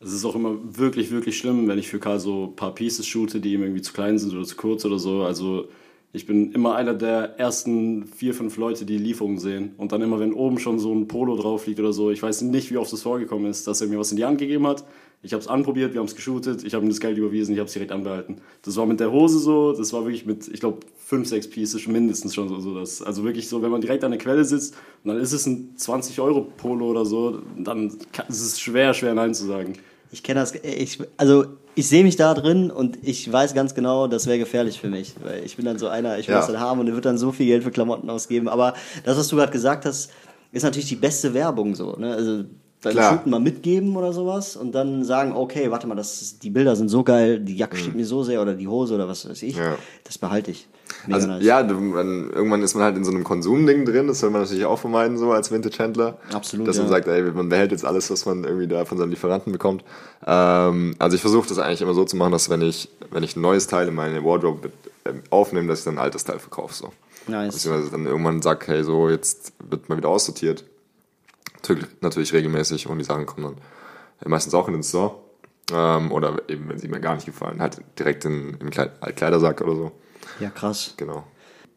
[0.00, 3.06] Es ist auch immer wirklich, wirklich schlimm, wenn ich für Karl so ein paar Pieces
[3.06, 5.24] shoote, die ihm irgendwie zu klein sind oder zu kurz oder so.
[5.24, 5.68] Also
[6.12, 9.74] ich bin immer einer der ersten vier, fünf Leute, die Lieferungen sehen.
[9.76, 12.42] Und dann immer, wenn oben schon so ein Polo drauf liegt oder so, ich weiß
[12.42, 14.84] nicht, wie oft es vorgekommen ist, dass er mir was in die Hand gegeben hat.
[15.20, 17.58] Ich habe es anprobiert, wir haben es geshootet, ich habe ihm das Geld überwiesen, ich
[17.58, 18.36] habe es direkt anbehalten.
[18.62, 21.86] Das war mit der Hose so, das war wirklich mit, ich glaube, fünf, sechs Pieces
[21.88, 22.60] mindestens schon so.
[22.60, 25.32] so das, also wirklich so, wenn man direkt an der Quelle sitzt und dann ist
[25.32, 27.88] es ein 20-Euro-Polo oder so, dann
[28.28, 29.74] ist es schwer, schwer Nein zu sagen.
[30.12, 31.46] Ich kenne das, ich, also
[31.78, 35.14] ich sehe mich da drin und ich weiß ganz genau, das wäre gefährlich für mich,
[35.22, 36.40] weil ich bin dann so einer, ich will Ja.
[36.40, 38.48] das dann haben und er wird dann so viel Geld für Klamotten ausgeben.
[38.48, 40.10] Aber das, was du gerade gesagt hast,
[40.50, 41.92] ist natürlich die beste Werbung so.
[41.96, 42.12] Ne?
[42.14, 42.44] Also
[42.82, 43.12] beim Klar.
[43.14, 46.76] Shooten mal mitgeben oder sowas und dann sagen, okay, warte mal, das ist, die Bilder
[46.76, 49.42] sind so geil, die Jacke steht mir so sehr oder die Hose oder was weiß
[49.42, 49.62] ich, Mhm.
[49.62, 49.76] Ja.
[50.04, 50.68] das behalte ich.
[51.06, 51.44] Mega Also nice.
[51.44, 54.64] ja, man, irgendwann ist man halt in so einem Konsumding drin, das soll man natürlich
[54.64, 56.18] auch vermeiden, so als Vintage-Händler.
[56.32, 56.90] Absolut, Dass man ja.
[56.92, 59.82] sagt, ey, man behält jetzt alles, was man irgendwie da von seinen Lieferanten bekommt.
[60.26, 63.36] Ähm, also ich versuche das eigentlich immer so zu machen, dass wenn ich, wenn ich
[63.36, 64.72] ein neues Teil in meine Wardrobe mit,
[65.04, 66.74] ähm, aufnehme, dass ich dann ein altes Teil verkaufe.
[66.74, 66.92] So.
[67.26, 67.54] Nice.
[67.54, 70.64] Beziehungsweise dann irgendwann sag, hey, so, jetzt wird mal wieder aussortiert.
[71.62, 73.56] Natürlich- Natürlich regelmäßig und die Sachen kommen dann
[74.24, 75.16] äh, meistens auch in den Store.
[75.70, 79.60] Ähm, oder eben, wenn sie mir gar nicht gefallen, halt direkt in, in Kleid Kleidersack
[79.60, 79.92] oder so.
[80.40, 80.94] Ja, krass.
[80.96, 81.24] Genau.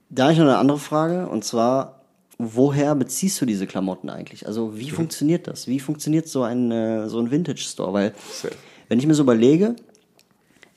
[0.10, 2.02] Da habe ich noch eine andere Frage und zwar,
[2.38, 4.48] woher beziehst du diese Klamotten eigentlich?
[4.48, 5.67] Also wie funktioniert das?
[5.67, 7.91] Wie funktioniert so ein, äh, so ein Vintage-Store?
[7.94, 8.56] Weil, Safe.
[8.88, 9.76] wenn ich mir so überlege,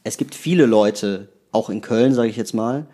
[0.02, 2.86] es gibt viele Leute, auch in Köln, sage ich jetzt mal,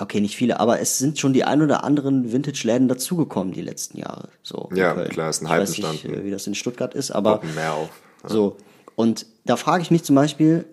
[0.00, 3.98] okay, nicht viele, aber es sind schon die ein oder anderen Vintage-Läden dazugekommen die letzten
[3.98, 4.28] Jahre.
[4.42, 6.20] So Ja, klar, ist ein ich Hype weiß nicht, entstanden.
[6.20, 7.90] äh, wie das in Stuttgart ist, aber mehr auf.
[8.24, 8.28] Ja.
[8.30, 8.56] so.
[8.96, 10.64] Und da frage ich mich zum Beispiel,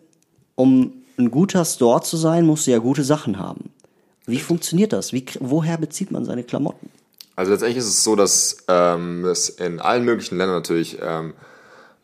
[0.55, 3.69] um ein guter Store zu sein, musst du ja gute Sachen haben.
[4.25, 5.13] Wie funktioniert das?
[5.13, 6.89] Wie, woher bezieht man seine Klamotten?
[7.35, 11.33] Also letztendlich ist es so, dass ähm, es in allen möglichen Ländern natürlich ähm,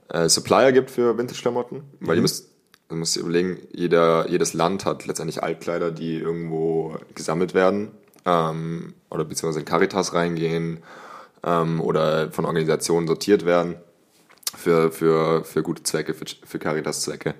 [0.09, 2.49] äh, Supplier gibt für Vintage-Klamotten, weil ihr müsst,
[2.91, 7.89] ihr müsst überlegen, jeder, jedes Land hat letztendlich Altkleider, die irgendwo gesammelt werden
[8.25, 10.79] ähm, oder beziehungsweise in Caritas reingehen
[11.43, 13.75] ähm, oder von Organisationen sortiert werden
[14.55, 17.33] für, für, für gute Zwecke, für, für Caritas-Zwecke.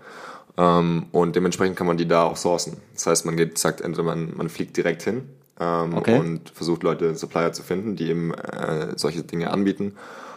[0.57, 2.77] Ähm, und dementsprechend kann man die da auch sourcen.
[2.93, 6.19] Das heißt, man geht, sagt entweder man, man fliegt direkt hin ähm, Okay.
[6.19, 9.95] und versucht Leute, Supplier zu finden, die eben äh, solche Dinge anbieten.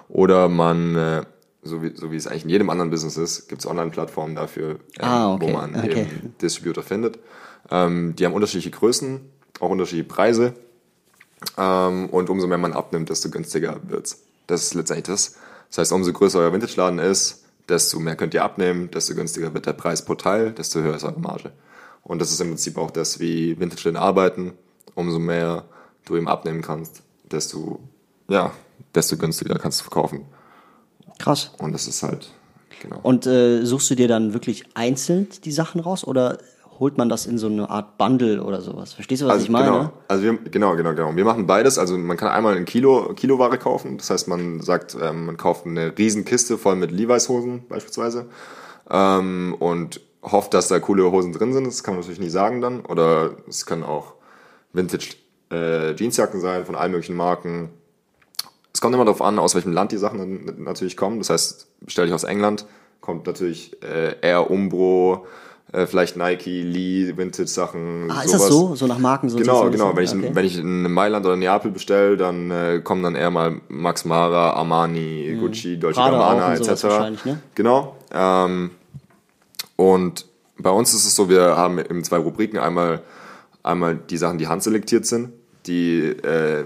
[0.08, 1.22] Oder man, äh,
[1.64, 4.70] so, wie, so wie es eigentlich in jedem anderen Business ist, gibt es Online-Plattformen dafür,
[4.70, 5.46] ähm, Ah, okay.
[5.46, 6.06] wo man Okay.
[6.40, 7.18] Distributor findet.
[7.70, 9.20] Ähm, die haben unterschiedliche Größen,
[9.60, 10.54] auch unterschiedliche Preise.
[11.58, 14.22] Ähm, und umso mehr man abnimmt, desto günstiger wird's.
[14.46, 15.36] Das ist letztendlich das.
[15.68, 19.66] Das heißt, umso größer euer Vintage-Laden ist, desto mehr könnt ihr abnehmen, desto günstiger wird
[19.66, 21.52] der Preis pro Teil, desto höher ist eure Marge.
[22.02, 24.52] Und das ist im Prinzip auch das, wie Vintage-Läden arbeiten.
[24.94, 25.64] Umso mehr
[26.04, 27.80] du ihm abnehmen kannst, desto,
[28.28, 28.52] ja,
[28.94, 30.26] desto günstiger kannst du verkaufen.
[31.18, 31.52] Krass.
[31.58, 32.30] Und das ist halt,
[32.80, 33.00] genau.
[33.02, 36.38] Und äh, suchst du dir dann wirklich einzeln die Sachen raus oder
[36.80, 38.92] holt man das in so eine Art Bundle oder sowas?
[38.92, 39.66] Verstehst du, was Also ich meine?
[39.66, 41.14] Genau, also wir, genau, genau, genau.
[41.14, 41.78] Wir machen beides.
[41.78, 43.96] Also man kann einmal ein Kilo Kiloware kaufen.
[43.98, 48.26] Das heißt, man sagt, ähm, man kauft eine Riesenkiste voll mit Levi's-Hosen beispielsweise
[48.90, 51.66] ähm, und hofft, dass da coole Hosen drin sind.
[51.66, 52.80] Das kann man natürlich nicht sagen dann.
[52.80, 54.14] Oder es kann auch
[54.72, 55.14] Vintage
[55.50, 57.70] äh, Jeansjacken sein von allen möglichen Marken.
[58.84, 61.16] Kommt immer darauf an, aus welchem Land die Sachen dann natürlich kommen.
[61.16, 62.66] Das heißt, bestelle ich aus England,
[63.00, 65.26] kommt natürlich äh, eher Umbro,
[65.72, 68.10] äh, vielleicht Nike, Lee, Vintage-Sachen.
[68.10, 68.74] Ah, ist das so?
[68.74, 69.96] So nach Marken so Genau, genau.
[69.96, 70.30] Wenn ich, okay.
[70.34, 74.50] wenn ich in Mailand oder Neapel bestelle, dann äh, kommen dann eher mal Max Mara,
[74.50, 76.04] Armani, Gucci, Dolce Mhm.
[76.04, 76.84] Gabbana sowas etc.
[76.84, 77.40] wahrscheinlich, ne?
[77.54, 77.96] Genau.
[78.12, 78.70] Ähm,
[79.76, 80.26] und
[80.58, 82.58] bei uns ist es so, wir haben eben zwei Rubriken.
[82.58, 83.00] Einmal,
[83.62, 85.32] einmal die Sachen, die handselektiert sind.
[85.64, 86.64] Die äh,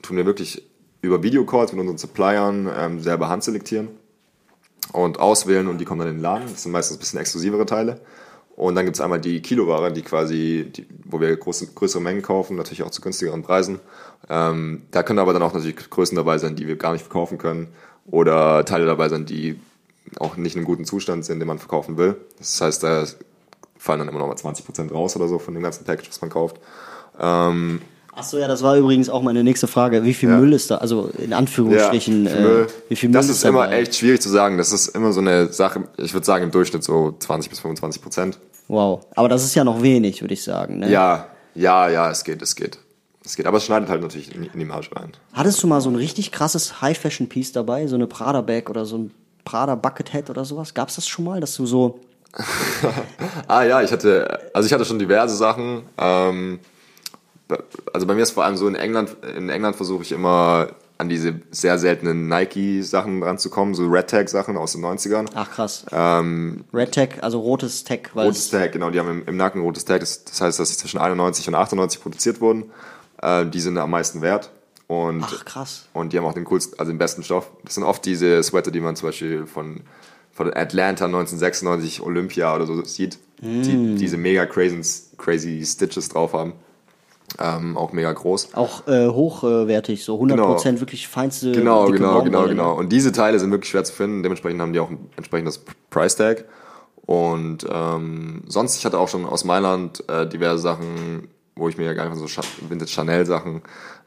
[0.00, 0.67] tun wir wirklich
[1.00, 3.88] über Videocalls mit unseren Suppliern ähm, selber handselektieren
[4.92, 6.48] und auswählen und die kommen dann in den Laden.
[6.50, 8.00] Das sind meistens ein bisschen exklusivere Teile.
[8.56, 12.22] Und dann gibt es einmal die Kiloware, die quasi, die, wo wir große, größere Mengen
[12.22, 13.78] kaufen, natürlich auch zu günstigeren Preisen.
[14.28, 17.38] Ähm, da können aber dann auch natürlich Größen dabei sein, die wir gar nicht verkaufen
[17.38, 17.68] können.
[18.10, 19.60] Oder Teile dabei sein, die
[20.18, 22.16] auch nicht in einem guten Zustand sind, den man verkaufen will.
[22.38, 23.04] Das heißt, da
[23.76, 26.30] fallen dann immer noch mal 20% raus oder so von dem ganzen Package, was man
[26.30, 26.56] kauft.
[27.20, 27.80] Ähm,
[28.20, 30.02] Ach so, ja, das war übrigens auch meine nächste Frage.
[30.02, 30.38] Wie viel Ja.
[30.38, 30.76] Müll ist da?
[30.78, 33.78] Also in Anführungsstrichen, Ja, äh, wie viel Müll das ist immer dabei?
[33.82, 34.58] echt schwierig zu sagen.
[34.58, 38.02] Das ist immer so eine Sache, ich würde sagen im Durchschnitt so 20 bis 25
[38.02, 38.38] Prozent.
[38.66, 39.06] Wow.
[39.14, 40.80] Aber das ist ja noch wenig, würde ich sagen.
[40.80, 40.90] Ne?
[40.90, 42.78] Ja, ja, ja, es geht, es geht.
[43.24, 45.12] Es geht, aber es schneidet halt natürlich in, in die Marge rein.
[45.32, 47.86] Hattest du mal so ein richtig krasses High-Fashion-Piece dabei?
[47.86, 49.10] So eine Prada-Bag oder so ein
[49.44, 50.74] Prada Bucket Hat oder sowas?
[50.74, 52.00] Gab's das schon mal, dass du so...
[53.48, 55.82] Ah ja, ich hatte, also ich hatte schon diverse Sachen.
[55.96, 56.58] Ähm,
[57.92, 61.08] also bei mir ist vor allem so in England, in England versuche ich immer an
[61.08, 65.26] diese sehr seltenen Nike-Sachen ranzukommen, so Red Tag-Sachen aus den 90ern.
[65.34, 65.86] Ach krass.
[65.92, 68.10] Ähm, Red Tag, also rotes Tag.
[68.14, 70.00] Weil rotes es- Tag, genau, die haben im, im Nacken rotes Tag.
[70.00, 72.64] Das, das heißt, dass sie zwischen 91 und 98 produziert wurden.
[73.22, 74.50] Äh, die sind am meisten wert.
[74.88, 75.86] Und, Ach krass.
[75.92, 77.50] und die haben auch den coolsten, also den besten Stoff.
[77.64, 79.82] Das sind oft diese Sweater, die man zum Beispiel von,
[80.32, 83.62] von Atlanta 1996 Olympia oder so sieht, Mm.
[83.62, 84.80] die diese mega crazy,
[85.16, 86.54] crazy Stitches drauf haben.
[87.38, 88.54] Ähm, auch mega groß.
[88.54, 92.74] Auch äh, hochwertig, so 100% wirklich feinste Genau, genau, genau, genau.
[92.74, 94.22] Und diese Teile sind wirklich schwer zu finden.
[94.22, 96.46] Dementsprechend haben die auch ein entsprechendes Price Tag.
[97.02, 101.92] Und ähm, sonst, ich hatte auch schon aus Mailand äh, diverse Sachen, wo ich mir
[101.92, 103.62] ja einfach so Cha- Vintage Chanel Sachen,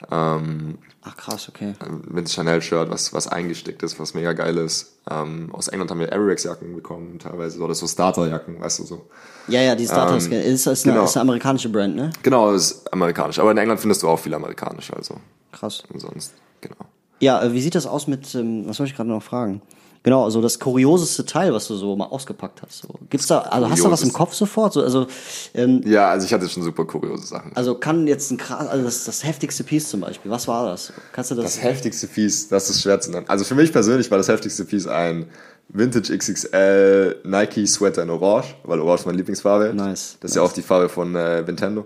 [0.10, 1.74] ähm, Ach krass, okay.
[2.08, 4.98] Vintage Chanel Shirt, was, was eingestickt ist, was mega geil ist.
[5.10, 8.84] Ähm, aus England haben wir Aerox Jacken bekommen, teilweise, oder so Starter Jacken, weißt du
[8.84, 9.06] so.
[9.48, 11.06] Ja, ja, die Startups, Ähm, ist, ist, eine, genau.
[11.06, 12.12] ist eine amerikanische Brand, ne?
[12.22, 13.40] Genau, ist amerikanisch.
[13.40, 15.16] Aber in England findest du auch viel amerikanisch, also.
[15.52, 15.84] Krass.
[15.92, 16.86] Und sonst, genau.
[17.20, 19.62] Ja, äh, wie sieht das aus mit, ähm, was wollte ich gerade noch fragen?
[20.04, 22.82] Genau, also das kurioseste Teil, was du so mal ausgepackt hast.
[22.82, 22.96] So.
[23.10, 24.12] Gibt's da, also hast du was im.
[24.12, 24.74] Kopf sofort?
[24.74, 25.06] So, also,
[25.54, 27.56] ähm, Ja, also ich hatte schon super kuriose Sachen.
[27.56, 30.92] also kann jetzt ein krass, also das, das heftigste Piece zum Beispiel, was war das?
[31.14, 31.46] Kannst du das?
[31.46, 33.30] Das heftigste Piece, das ist schwer zu nennen.
[33.30, 35.28] Also für mich persönlich war das heftigste Piece ein
[35.70, 39.74] Vintage XXL Nike Sweater in Orange, weil Orange meine Lieblingsfarbe.
[39.74, 41.86] Nice, Das ist ja auch die Farbe von äh, Nintendo.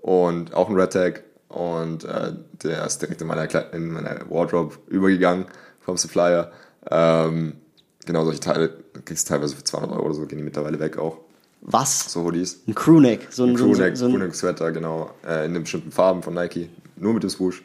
[0.00, 1.22] Und auch ein Red Tag.
[1.48, 2.32] Und äh,
[2.62, 5.46] der ist direkt in meiner, in meiner Wardrobe übergegangen
[5.80, 6.52] vom Supplier.
[6.90, 7.54] Ähm,
[8.06, 8.70] genau solche Teile
[9.04, 11.18] kriegst du teilweise für 200 Euro oder so, gehen die mittlerweile weg auch.
[11.60, 12.12] was?
[12.12, 12.62] So Hoodies.
[12.66, 15.10] Ein Crewneck, so ein, so ein, Crewneck, so ein Crewneck Sweater, genau.
[15.26, 16.68] Äh, in den bestimmten Farben von Nike.
[16.96, 17.62] Nur mit dem Swoosh.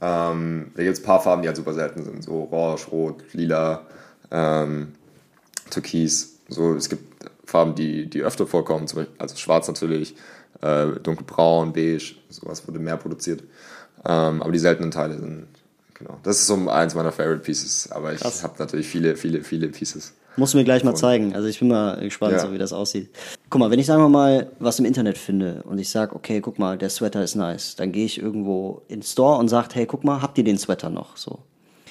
[0.00, 2.22] Ähm, da gibt es ein paar Farben, die halt super selten sind.
[2.22, 3.86] So orange, rot, lila,
[4.30, 4.92] ähm,
[5.70, 6.38] türkis.
[6.48, 7.02] So, es gibt
[7.44, 8.86] Farben, die, die öfter vorkommen.
[8.86, 10.14] Zum Beispiel, also schwarz natürlich,
[10.62, 12.14] äh, dunkelbraun, beige.
[12.28, 13.42] Sowas wurde mehr produziert.
[14.04, 15.48] Ähm, aber die seltenen Teile sind,
[15.98, 16.18] genau.
[16.22, 17.90] Das ist so eins meiner Favorite Pieces.
[17.92, 20.14] Aber ich habe natürlich viele, viele, viele Pieces.
[20.36, 21.34] Musst du mir gleich mal zeigen.
[21.34, 22.38] Also ich bin mal gespannt, Ja.
[22.38, 23.10] so wie das aussieht.
[23.50, 26.40] Guck mal, wenn ich sagen wir mal was im Internet finde und ich sag, okay,
[26.40, 29.74] guck mal, der Sweater ist nice, dann gehe ich irgendwo in den Store und sag,
[29.74, 31.16] hey, guck mal, habt ihr den Sweater noch?
[31.16, 31.40] So.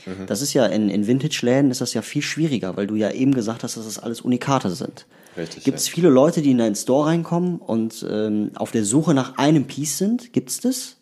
[0.05, 0.27] Mhm.
[0.27, 3.33] Das ist ja in, in Vintage-Läden ist das ja viel schwieriger, weil du ja eben
[3.33, 5.05] gesagt hast, dass das alles Unikate sind.
[5.35, 5.93] Richtig, Gibt es ja.
[5.93, 9.97] viele Leute, die in einen Store reinkommen und ähm, auf der Suche nach einem Piece
[9.97, 10.31] sind?
[10.31, 10.97] Gibt's das?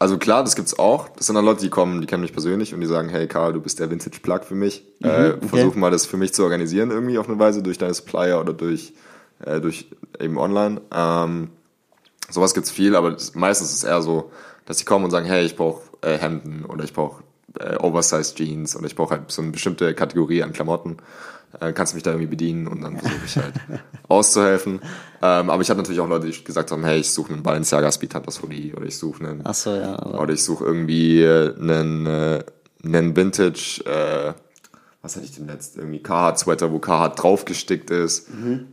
[0.00, 1.10] Also klar, das gibt's auch.
[1.10, 3.52] Das sind dann Leute, die kommen, die kennen mich persönlich und die sagen, hey Karl,
[3.52, 4.82] du bist der Vintage Plug für mich.
[5.10, 8.40] äh, Versuch mal das für mich zu organisieren irgendwie auf eine Weise durch deine Supplier
[8.40, 8.94] oder durch,
[9.44, 10.80] äh, durch eben online.
[10.90, 11.50] Ähm,
[12.30, 14.32] sowas gibt's viel, aber das, meistens ist es eher so,
[14.64, 17.22] dass die kommen und sagen, hey, ich brauche äh, Hemden oder ich brauche
[17.58, 20.96] äh, Oversized Jeans oder ich brauche halt so eine bestimmte Kategorie an Klamotten.
[21.58, 23.54] Äh, kannst du mich da irgendwie bedienen und dann versuche ich halt
[24.08, 24.80] auszuhelfen.
[25.20, 27.90] Ähm, aber ich hatte natürlich auch Leute, die gesagt haben, hey, ich suche einen Balenciaga
[27.90, 29.98] Speed Hunters Hoodie oder ich suche einen Ach so, ja.
[29.98, 32.44] Aber oder ich suche irgendwie äh, einen, äh,
[32.84, 34.32] einen Vintage, äh,
[35.02, 35.76] was hatte ich denn letzt?
[35.76, 38.28] Irgendwie Carhartt-Sweater, wo Carhartt draufgestickt ist,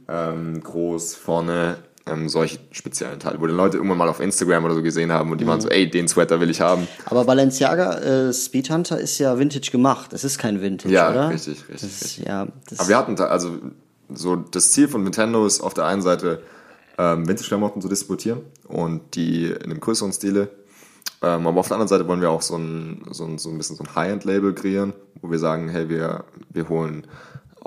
[0.08, 1.78] ähm, groß vorne,
[2.10, 5.32] ähm, solche speziellen Teile, wo die Leute irgendwann mal auf Instagram oder so gesehen haben
[5.32, 6.88] und die waren so, ey, den Sweater will ich haben.
[7.06, 7.98] Aber Balenciaga
[8.30, 10.14] äh, Speedhunter ist ja Vintage gemacht.
[10.14, 11.30] Es ist kein Vintage, Ja, oder?
[11.30, 12.26] richtig, richtig, Das richtig.
[12.26, 13.58] ja, das Aber wir hatten da, also
[14.14, 16.42] so das Ziel von Nintendo ist auf der einen Seite
[16.98, 20.50] ähm, Vintage-Klamotten zu distributieren und die in einem größeren Stile.
[21.22, 23.58] Ähm, aber auf der anderen Seite wollen wir auch so ein, so ein, so ein
[23.58, 27.06] bisschen so ein High-End-Label kreieren, wo wir sagen, hey, wir, wir holen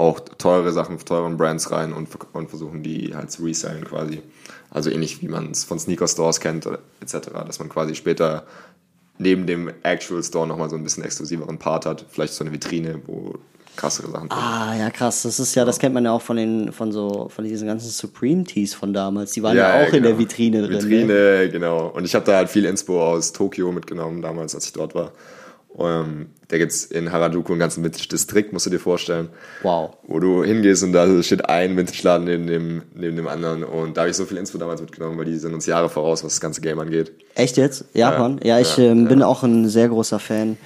[0.00, 4.22] auch teure Sachen von teuren Brands rein und, und versuchen die halt zu resellen quasi.
[4.70, 8.44] Also ähnlich wie man es von Sneaker Stores kennt oder etc., dass man quasi später
[9.18, 13.00] neben dem Actual Store nochmal so ein bisschen exklusiveren Part hat, vielleicht so eine Vitrine,
[13.06, 13.34] wo
[13.76, 15.22] krassere Sachen drin Ah, ja, krass.
[15.22, 17.90] Das ist ja, das kennt man ja auch von den, von so, von diesen ganzen
[17.90, 19.32] Supreme Tees von damals.
[19.32, 20.08] Die waren ja, auch in genau.
[20.08, 20.82] der Vitrine drin.
[20.82, 21.48] Vitrine, Ne?
[21.50, 21.88] genau.
[21.88, 25.12] Und ich habe da halt viel Inspo aus Tokio mitgenommen, damals, als ich dort war.
[25.78, 29.28] Ähm, da gibt's in Harajuku einen ganzen Vintage-Distrikt, musst du dir vorstellen.
[29.62, 29.90] Wow.
[30.06, 33.62] Wo du hingehst und da steht ein Vintage-Laden neben dem, neben dem anderen.
[33.62, 36.24] Und da habe ich so viel Inspo damals mitgenommen, weil die sind uns Jahre voraus,
[36.24, 37.12] was das ganze Game angeht.
[37.36, 37.84] Echt jetzt?
[37.94, 38.40] Japan?
[38.42, 39.26] Ja, ich ja, ähm, bin ja.
[39.26, 40.56] auch ein sehr großer Fan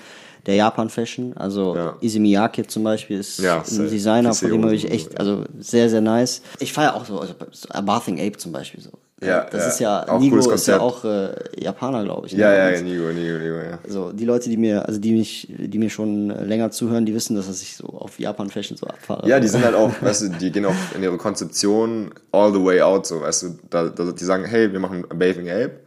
[0.46, 1.36] der Japan-Fashion.
[1.36, 1.96] Also Ja.
[2.00, 3.90] Izzy Miyake zum Beispiel ist Ja, ein.
[3.90, 6.42] Designer, von dem habe ich echt, also sehr, sehr nice.
[6.60, 7.34] Ich feiere auch so, also
[7.82, 8.90] Bathing Ape zum Beispiel so.
[9.26, 9.68] Ja, das ja.
[9.68, 12.34] ist ja, Auch Nigo ist ja auch äh, Japaner, glaube ich.
[12.34, 12.40] ne?
[12.40, 13.78] Ja, ja, ja, Und Nigo, Nigo, Nigo, ja.
[13.88, 17.36] So, die Leute, die mir, also die mich, die mir schon länger zuhören, die wissen,
[17.36, 19.28] dass ich so auf Japan-Fashion so abfahre.
[19.28, 22.64] Ja, die sind halt auch, weißt du, die gehen auch in ihre Konzeption all the
[22.64, 25.80] way out, so, weißt du, da, da, die sagen, hey, wir machen Bathing Ape,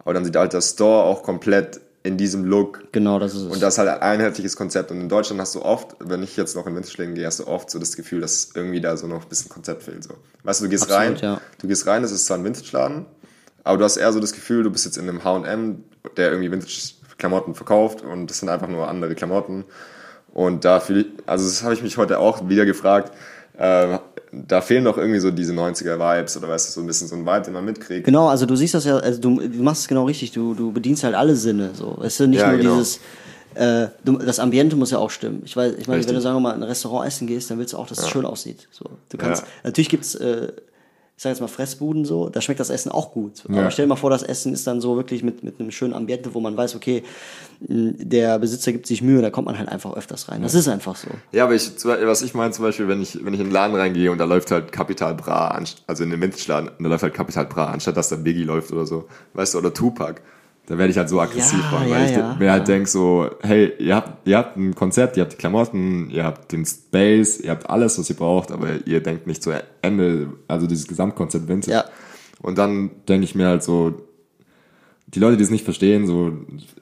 [0.00, 3.52] aber dann sieht halt der Store auch komplett in diesem Look Genau, das ist es.
[3.52, 4.90] Und das ist halt ein einheitliches Konzept.
[4.90, 7.46] Und in Deutschland hast du oft, wenn ich jetzt noch in Vintage-Läden gehe, hast du
[7.46, 10.02] oft so das Gefühl, dass irgendwie da so noch ein bisschen Konzept fehlt.
[10.04, 10.14] So.
[10.42, 11.40] Weißt du, du gehst Absolut, rein, ja.
[11.60, 13.06] du gehst rein, das ist zwar ein Vintage-Laden,
[13.64, 15.84] aber du hast eher so das Gefühl, du bist jetzt in einem H&M,
[16.16, 19.64] der irgendwie Vintage-Klamotten verkauft und das sind einfach nur andere Klamotten.
[20.34, 23.12] Und da fühle ich, also das habe ich mich heute auch wieder gefragt,
[23.58, 23.98] äh,
[24.32, 27.26] da fehlen doch irgendwie so diese 90er-Vibes oder weißt du, so ein bisschen so ein
[27.26, 28.04] Vibe, den man mitkriegt.
[28.04, 30.72] Genau, also du siehst das ja, also du, du machst es genau richtig, du, du
[30.72, 31.98] bedienst halt alle Sinne, so.
[32.02, 32.74] Es ist nicht Ja, nur genau.
[32.76, 33.00] dieses,
[33.54, 35.42] äh, du, das Ambiente muss ja auch stimmen.
[35.44, 36.14] Ich weiß, ich meine, wenn Richtig.
[36.16, 38.08] du sagen wir mal in ein Restaurant essen gehst, dann willst du auch, dass es
[38.08, 38.66] schön aussieht.
[38.70, 39.48] So, du kannst, Ja.
[39.64, 40.48] natürlich gibt's, äh,
[41.22, 43.44] ich sag jetzt mal Fressbuden so, da schmeckt das Essen auch gut.
[43.48, 43.60] Ja.
[43.60, 45.94] Aber stell dir mal vor, das Essen ist dann so wirklich mit, mit einem schönen
[45.94, 47.04] Ambiente, wo man weiß, okay,
[47.60, 50.42] mh, der Besitzer gibt sich Mühe, da kommt man halt einfach öfters rein.
[50.42, 51.06] Das ist einfach so.
[51.30, 53.76] Ja, aber ich, was ich meine zum Beispiel, wenn ich, wenn ich in den Laden
[53.76, 57.46] reingehe und da läuft halt Capital Bra, also in den und da läuft halt Capital
[57.46, 60.22] Bra, anstatt dass da Biggie läuft oder so, weißt du, oder Tupac,
[60.66, 62.36] da werde ich halt so aggressiv Ja, von, ja, weil ich ja.
[62.38, 66.08] mir halt denk so, hey, ihr habt, ihr habt ein Konzept, ihr habt die Klamotten,
[66.10, 69.50] ihr habt den Space, ihr habt alles, was ihr braucht, aber ihr denkt nicht zu
[69.82, 71.72] Ende, also dieses Gesamtkonzept Vintage.
[71.72, 71.84] Ja.
[72.40, 73.94] Und dann denke ich mir halt so,
[75.14, 76.32] die Leute, die es nicht verstehen, so,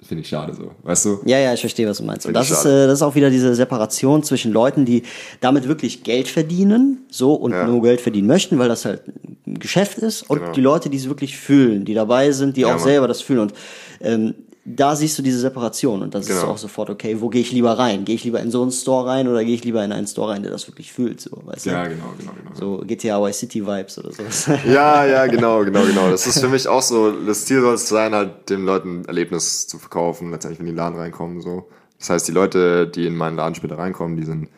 [0.03, 1.19] finde ich schade so, weißt du?
[1.25, 2.27] Ja, ja, ich verstehe, was du meinst.
[2.27, 5.03] Und das ist, äh, das ist auch wieder diese Separation zwischen Leuten, die
[5.41, 7.67] damit wirklich Geld verdienen, so und Ja.
[7.67, 9.03] nur Geld verdienen möchten, weil das halt
[9.47, 10.53] ein Geschäft ist, und Genau.
[10.53, 12.79] die Leute, die es wirklich fühlen, die dabei sind, die auch Mann.
[12.79, 13.41] selber das fühlen.
[13.41, 13.53] Und
[14.01, 16.53] ähm, da siehst du diese Separation und das ist Genau.
[16.53, 18.05] auch sofort, okay, wo gehe ich lieber rein?
[18.05, 20.33] Gehe ich lieber in so einen Store rein oder gehe ich lieber in einen Store
[20.33, 21.21] rein, der das wirklich fühlt?
[21.21, 21.91] So, weißt Ja, du?
[21.91, 22.55] genau, genau, genau.
[22.79, 24.51] So GTA Y City Vibes oder sowas.
[24.67, 26.11] Ja, ja, genau, genau, genau.
[26.11, 29.05] Das ist für mich auch so, das Ziel soll es sein, halt den Leuten ein
[29.07, 31.69] Erlebnis zu verkaufen, letztendlich, wenn die in den Laden reinkommen, so.
[31.99, 34.49] Das heißt, die Leute, die in meinen Laden später reinkommen, die sind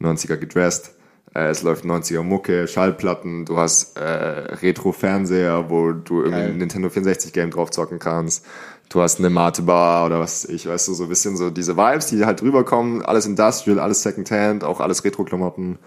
[0.00, 0.92] 90er gedressed,
[1.34, 6.88] äh, es läuft 90er Mucke, Schallplatten, du hast äh, Retro-Fernseher, wo du irgendwie ein Nintendo
[6.88, 8.44] 64-Game drauf zocken kannst.
[8.88, 12.06] Du hast eine Mate-Bar oder was ich, weißt du, so ein bisschen so diese Vibes,
[12.06, 15.78] die halt rüberkommen, alles Industrial, alles Secondhand, auch alles Retro-Klamotten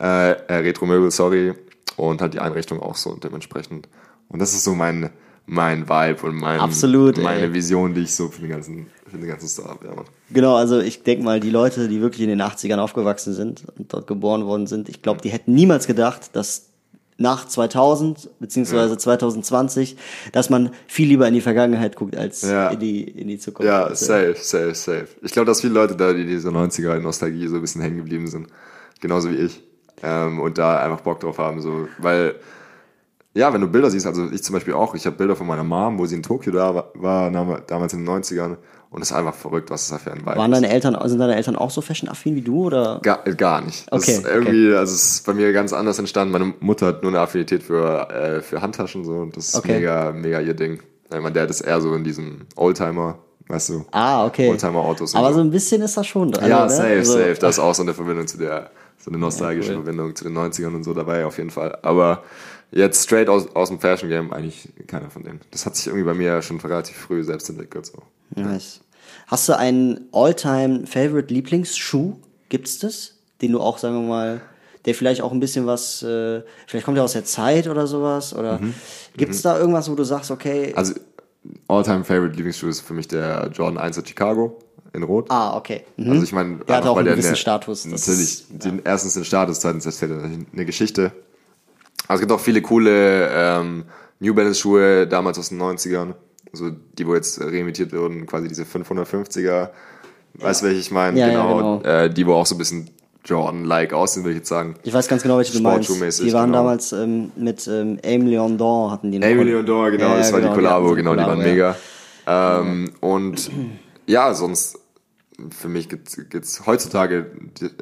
[0.00, 1.54] äh, äh, Retro-Möbel, sorry.
[1.96, 3.88] Und halt die Einrichtung auch so dementsprechend.
[4.28, 5.10] Und das ist so mein,
[5.46, 7.24] mein Vibe und mein, Absolut, ey.
[7.24, 9.86] meine Vision, die ich so für den ganzen, für den ganzen Star habe.
[9.86, 10.06] Ja, Mann.
[10.30, 13.92] Genau, also ich denke mal, die Leute, die wirklich in den 80ern aufgewachsen sind und
[13.92, 16.71] dort geboren worden sind, ich glaube, die hätten niemals gedacht, dass
[17.18, 19.96] nach 2000 beziehungsweise 2020,
[20.32, 22.68] dass man viel lieber in die Vergangenheit guckt als Ja.
[22.70, 23.68] in die in die Zukunft.
[23.68, 25.08] Ja, safe, safe, safe.
[25.22, 28.26] Ich glaube, dass viele Leute da, die diese 90er Nostalgie so ein bisschen hängen geblieben
[28.26, 28.48] sind.
[29.00, 29.62] Genauso wie ich.
[30.02, 32.34] Ähm, und da einfach Bock drauf haben, so, weil,
[33.34, 35.62] ja, wenn du Bilder siehst, also ich zum Beispiel auch, ich habe Bilder von meiner
[35.62, 38.56] Mom, wo sie in Tokio da war, damals in den 90ern.
[38.92, 41.18] Und es ist einfach verrückt, was das da für ein Vibe Waren deine Eltern, sind
[41.18, 43.00] deine Eltern auch so fashion-affin wie du oder?
[43.02, 43.90] Gar, gar nicht.
[43.90, 46.30] Das Okay, ist irgendwie, also es ist bei mir ganz anders entstanden.
[46.32, 49.76] Meine Mutter hat nur eine Affinität für, äh, für Handtaschen so und das ist Okay.
[49.76, 50.82] mega, mega ihr Ding.
[51.08, 54.48] Weil mein Dad ist eher so in diesem Oldtimer, weißt du, Ah, okay.
[54.50, 55.14] Oldtimer-Autos.
[55.14, 56.48] Aber so ein bisschen ist das schon dran.
[56.48, 56.70] ja, ne?
[56.70, 57.36] safe, Also, safe.
[57.40, 59.84] Da ist auch so eine Verbindung zu der, so eine nostalgische Ja, cool.
[59.84, 61.78] Verbindung zu den 90ern und so dabei auf jeden Fall.
[61.82, 62.22] Aber
[62.72, 65.40] jetzt straight aus, aus dem Fashion Game eigentlich keiner von denen.
[65.50, 68.02] Das hat sich irgendwie bei mir schon relativ früh selbst entwickelt so.
[68.34, 68.80] Nice.
[69.26, 72.16] Hast du einen all-time favorite Lieblingsschuh?
[72.48, 73.14] Gibt's das?
[73.40, 74.40] Den du auch, sagen wir mal,
[74.84, 78.34] der vielleicht auch ein bisschen was, äh, vielleicht kommt er aus der Zeit oder sowas?
[78.34, 78.60] Oder
[79.16, 80.76] gibt's da irgendwas, wo du sagst, okay, Mhm.
[80.78, 80.94] Also
[81.68, 84.58] All-Time Favorite Lieblingsschuh ist für mich der Jordan 1 der Chicago
[84.92, 85.26] in Rot.
[85.30, 85.84] ah, okay.
[85.96, 86.12] Mhm.
[86.12, 89.24] Also ich meine, Der hat auch einen der gewissen Status, Natürlich, ist- den, erstens den
[89.24, 91.12] Status, zweitens erzählt er eine Geschichte.
[92.12, 93.84] Aber es gibt auch viele coole ähm,
[94.20, 96.12] New Balance Schuhe damals aus den 90ern,
[96.52, 99.70] also die wo jetzt reimitiert wurden, quasi diese 550er.
[100.34, 101.18] Weißt du, welche ich meine?
[101.18, 101.80] Ja, ja, genau.
[101.80, 102.90] Äh, die wo auch so ein bisschen
[103.24, 104.74] Jordan-like aussehen, würde ich jetzt sagen.
[104.82, 105.88] Ich weiß ganz genau, welche du meinst.
[106.20, 106.58] Die waren genau.
[106.58, 110.16] damals ähm, mit ähm, Aim Leon Dor hatten die eine Amy Kon- Leondor, genau, Ja,
[110.18, 111.76] das war die Kollabo, eine genau, die waren Kollabo, ja.
[112.26, 112.60] mega.
[112.60, 113.50] Ähm, und
[114.06, 114.78] ja, sonst
[115.48, 117.30] für mich gibt's, gibt's heutzutage,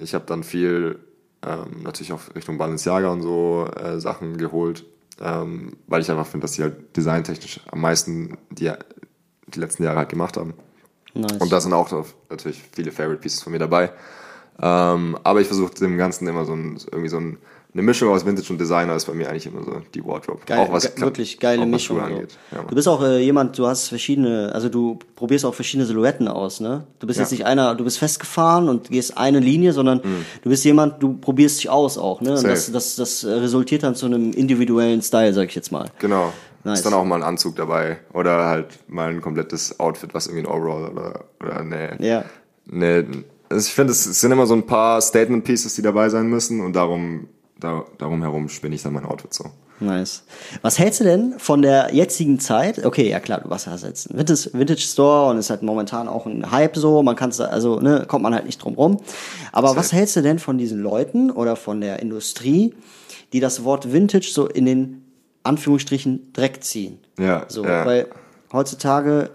[0.01, 1.01] ich habe dann viel
[1.47, 4.84] ähm, natürlich auch Richtung Balenciaga und so äh, Sachen geholt,
[5.20, 8.70] ähm, weil ich einfach finde, dass die halt designtechnisch am meisten die,
[9.47, 10.55] die letzten Jahre halt gemacht haben.
[11.14, 11.38] Nice.
[11.38, 11.91] Und da sind auch
[12.28, 13.91] natürlich viele Favorite Pieces von mir dabei.
[14.62, 17.38] Ähm, aber ich versuche dem Ganzen immer so ein, irgendwie so ein,
[17.73, 20.41] eine Mischung aus Vintage und Designer ist bei mir eigentlich immer so die Wardrobe.
[20.47, 21.99] Geil, auch was wirklich geile Mischung.
[21.99, 22.37] Schuhe angeht.
[22.51, 26.27] Ja, du bist auch äh, jemand, du hast verschiedene, also du probierst auch verschiedene Silhouetten
[26.27, 26.85] aus, ne?
[26.99, 27.23] Du bist Ja.
[27.25, 30.01] jetzt nicht einer, du bist festgefahren und gehst eine Linie, sondern
[30.43, 32.31] du bist jemand, du probierst dich aus auch, ne?
[32.33, 32.49] Und Mhm.
[32.49, 35.87] Das, das, das äh, resultiert dann zu einem individuellen Style, sag ich jetzt mal.
[36.01, 36.33] Genau.
[36.64, 36.81] Nice.
[36.81, 40.47] Ist dann auch mal ein Anzug dabei oder halt mal ein komplettes Outfit, was irgendwie
[40.47, 42.25] ein Overall oder, oder eine, Ja.
[42.71, 43.07] eine
[43.49, 46.61] also ich finde, es sind immer so ein paar Statement Pieces, die dabei sein müssen
[46.61, 47.29] und darum,
[47.61, 49.45] da, darum herum spinne ich dann mein Outfit so.
[49.83, 50.25] Nice.
[50.61, 52.85] Was hältst du denn von der jetzigen Zeit?
[52.85, 56.07] Okay, ja klar, du warst ja jetzt ein Vintage, Vintage Store und ist halt momentan
[56.07, 59.01] auch ein Hype so, man kann es, also, ne, kommt man halt nicht drum rum.
[59.53, 62.75] Aber was hältst du denn von diesen Leuten oder von der Industrie,
[63.33, 65.05] die das Wort Vintage so in den
[65.45, 66.99] Anführungsstrichen Dreck ziehen?
[67.19, 67.87] Ja, So, ja.
[67.87, 68.09] weil
[68.53, 69.31] heutzutage,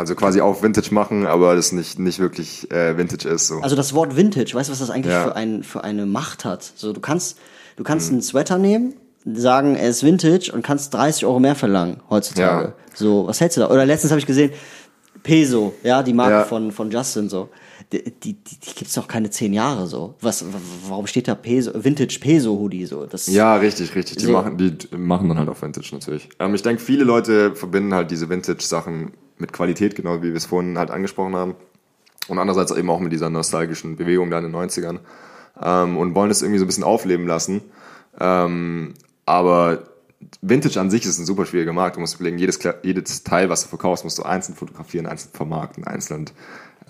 [0.00, 3.48] Also quasi auch Vintage machen, aber das nicht, nicht wirklich äh, Vintage ist.
[3.48, 3.60] So.
[3.60, 5.24] also das Wort Vintage, weißt du, was das eigentlich Ja.
[5.24, 6.62] für, ein, für eine Macht hat?
[6.74, 7.36] So, du kannst,
[7.76, 8.14] du kannst Mhm.
[8.16, 8.94] einen Sweater nehmen,
[9.26, 12.64] sagen, er ist Vintage und kannst 30 Euro mehr verlangen heutzutage.
[12.68, 12.72] Ja.
[12.94, 13.68] So, was hältst du da?
[13.70, 14.52] Oder letztens habe ich gesehen,
[15.22, 16.44] Peso, ja, die Marke Ja.
[16.44, 17.50] von, von Justin, so.
[17.92, 20.14] Die, die, die, gibt's noch keine zehn Jahre, so.
[20.20, 20.44] Was,
[20.86, 23.04] warum steht da Peso, Vintage Peso Hoodie, so?
[23.06, 24.18] Das, Ja, richtig, richtig.
[24.18, 24.32] Die, So.
[24.32, 26.28] machen, die machen dann halt auch Vintage natürlich.
[26.38, 30.46] Ähm, ich denke, viele Leute verbinden halt diese Vintage-Sachen mit Qualität, genau wie wir es
[30.46, 31.56] vorhin halt angesprochen haben.
[32.28, 35.00] Und andererseits eben auch mit dieser nostalgischen Bewegung da in den 90ern.
[35.60, 37.62] Ähm, und wollen das irgendwie so ein bisschen aufleben lassen.
[38.20, 38.94] Ähm,
[39.26, 39.84] aber
[40.42, 41.96] Vintage an sich ist ein super schwieriger Markt.
[41.96, 45.84] Du musst überlegen, jedes, jedes Teil, was du verkaufst, musst du einzeln fotografieren, einzeln vermarkten,
[45.84, 46.26] einzeln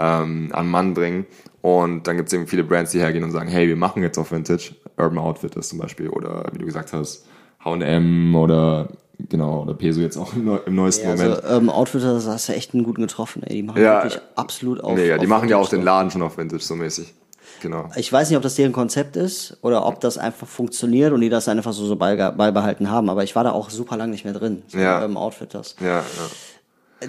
[0.00, 1.26] ähm, an Mann bringen.
[1.62, 4.16] Und dann gibt es eben viele Brands, die hergehen und sagen, hey, wir machen jetzt
[4.18, 4.74] auf Vintage.
[4.96, 7.24] Urban Outfitters zum Beispiel oder wie du gesagt hast,
[7.64, 8.88] H&M oder
[9.28, 11.42] genau, oder Peso jetzt auch im, neu, im neuesten Ja, Moment.
[11.44, 13.56] also, ähm, Outfitter, das hast du echt einen guten getroffen, ey.
[13.56, 14.96] Die machen Ja, wirklich absolut auf.
[14.96, 15.84] nee, ja, die machen ja auch Vintage den.
[15.84, 17.14] Laden schon auf Vintage so mäßig.
[17.62, 17.90] Genau.
[17.96, 21.28] Ich weiß nicht, ob das deren Konzept ist oder ob das einfach funktioniert und die
[21.28, 24.32] das einfach so, so beibehalten haben, aber ich war da auch super lang nicht mehr
[24.34, 24.62] drin.
[24.68, 25.04] So Ja.
[25.04, 25.76] Im Outfitters.
[25.80, 26.02] Ja, ja.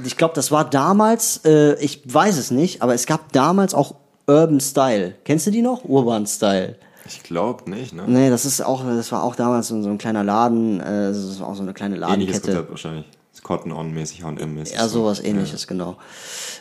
[0.03, 3.95] Ich glaube, das war damals, äh, ich weiß es nicht, aber es gab damals auch
[4.27, 5.15] Urban Style.
[5.25, 5.83] Kennst du die noch?
[5.85, 6.75] Urban Style.
[7.05, 8.03] Ich glaube nicht, ne?
[8.07, 11.17] Nee, das ist auch, das war auch damals so, so ein kleiner Laden, äh, das
[11.17, 12.41] ist auch so eine kleine Ähnliches Ladenkette.
[12.41, 13.05] Konzept wahrscheinlich.
[13.43, 14.75] Cotton-On-mäßig, H&M-mäßig.
[14.77, 15.97] Ja, sowas ähnliches, genau.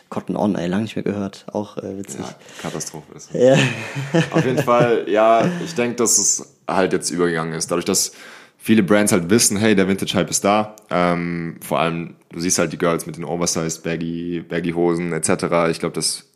[0.09, 1.45] Cotton On, ey, lang nicht mehr gehört.
[1.53, 2.21] Auch äh, witzig.
[2.21, 3.33] Ja, Katastrophe ist.
[3.35, 3.57] Ja.
[4.31, 7.71] Auf jeden Fall, ja, ich denke, dass es halt jetzt übergegangen ist.
[7.71, 8.13] Dadurch, dass
[8.61, 10.77] viele Brands halt wissen, hey, der Vintage-Hype ist da.
[10.91, 15.71] Ähm, vor allem, du siehst halt die Girls mit den Oversized Baggy, Baggy Hosen etc.
[15.71, 16.31] Ich glaube, dass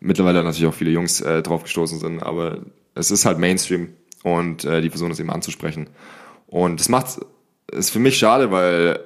[0.00, 2.62] mittlerweile natürlich auch viele Jungs äh, drauf gestoßen sind, aber
[2.94, 3.90] es ist halt Mainstream
[4.22, 5.90] und äh, die versuchen das eben anzusprechen.
[6.46, 7.20] Und das macht
[7.70, 9.00] ist für mich schade, weil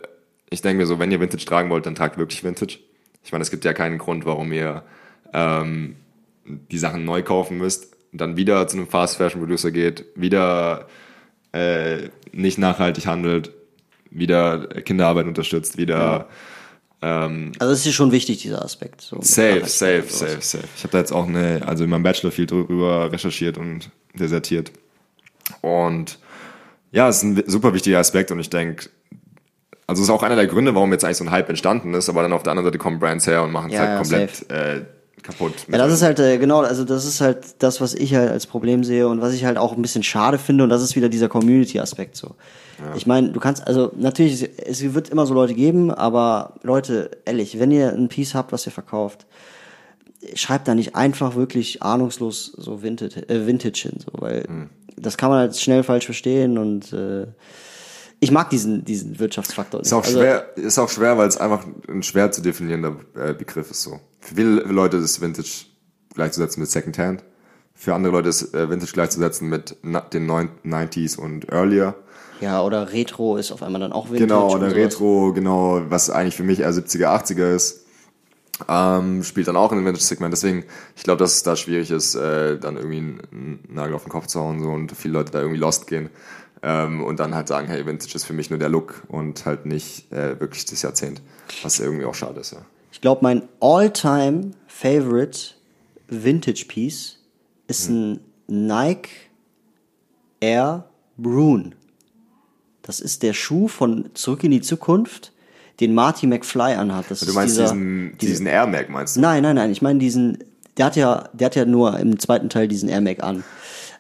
[0.51, 2.79] ich denke mir so, wenn ihr Vintage tragen wollt, dann tragt wirklich Vintage.
[3.25, 4.85] Ich meine, es gibt ja keinen Grund, warum ihr
[5.33, 5.97] ähm,
[6.45, 10.87] die Sachen neu kaufen müsst, dann wieder zu einem Fast Fashion Producer geht, wieder
[11.53, 13.53] äh, nicht nachhaltig handelt,
[14.11, 16.29] wieder Kinderarbeit unterstützt, wieder
[17.03, 19.01] ähm, Also es ist schon wichtig, dieser Aspekt.
[19.01, 20.65] So safe, safe, safe, safe.
[20.77, 24.73] Ich habe da jetzt auch eine, also in meinem Bachelor viel drüber recherchiert und desertiert.
[25.61, 26.19] Und
[26.93, 28.89] ja, es ist ein super wichtiger Aspekt und ich denke,
[29.87, 32.09] also es ist auch einer der Gründe, warum jetzt eigentlich so ein Hype entstanden ist,
[32.09, 33.97] aber dann auf der anderen Seite kommen Brands her und machen es Ja, halt ja,
[33.99, 34.85] komplett äh,
[35.23, 35.53] kaputt.
[35.71, 38.47] Ja, das ist halt, äh, genau, also das ist halt das, was ich halt als
[38.47, 41.09] Problem sehe und was ich halt auch ein bisschen schade finde und das ist wieder
[41.09, 42.35] dieser Community-Aspekt so.
[42.97, 47.61] Ich meine, du kannst, also natürlich, es wird immer so Leute geben, aber Leute, ehrlich,
[47.61, 49.25] wenn ihr ein Piece habt, was ihr verkauft,
[50.35, 54.71] schreibt da nicht einfach wirklich ahnungslos so Vintage, äh, Vintage hin, so, weil Hm.
[54.97, 57.27] das kann man halt schnell falsch verstehen und äh,
[58.23, 59.87] ich mag diesen, diesen Wirtschaftsfaktor nicht.
[59.89, 63.35] Ist auch Also, schwer, ist auch schwer, weil es einfach ein schwer zu definierender äh,
[63.35, 63.99] Begriff ist so.
[64.21, 65.65] Für viele Leute ist Vintage
[66.15, 67.25] gleichzusetzen mit Secondhand.
[67.75, 69.77] Für andere Leute ist äh, Vintage gleichzusetzen mit
[70.13, 71.97] den neun- 90s und earlier.
[72.41, 74.27] Ja, oder Retro ist auf einmal dann auch Vintage.
[74.29, 74.73] Genau, oder.
[74.73, 77.87] Retro, genau, was eigentlich für mich eher 70er, 80er ist,
[78.69, 80.33] ähm, spielt dann auch in dem Vintage-Segment.
[80.33, 80.63] Deswegen,
[80.95, 84.29] ich glaube, dass es da schwierig ist, äh, dann irgendwie einen Nagel auf den Kopf
[84.29, 86.09] zu hauen so, und viele Leute da irgendwie lost gehen
[86.63, 89.67] ähm, und dann halt sagen, hey, Vintage ist für mich nur der Look und halt
[89.67, 91.21] nicht äh, wirklich das Jahrzehnt,
[91.63, 92.59] was irgendwie auch schade ist, ja.
[92.93, 95.39] Ich glaube, mein all-time favorite
[96.09, 97.19] Vintage Piece
[97.67, 98.13] ist Hm.
[98.49, 99.09] ein Nike
[100.41, 100.85] Air
[101.17, 101.71] Brune.
[102.83, 105.33] Das ist der Schuh von Zurück in die Zukunft,
[105.81, 107.07] den Marty McFly anhat.
[107.11, 109.21] Das Du ist meinst dieser, diesen, diese- diesen Air Mac, meinst du?
[109.21, 109.71] Nein, nein, nein.
[109.71, 110.39] Ich meine diesen.
[110.79, 113.45] Der hat ja, der hat ja nur im zweiten Teil diesen Air Mac an.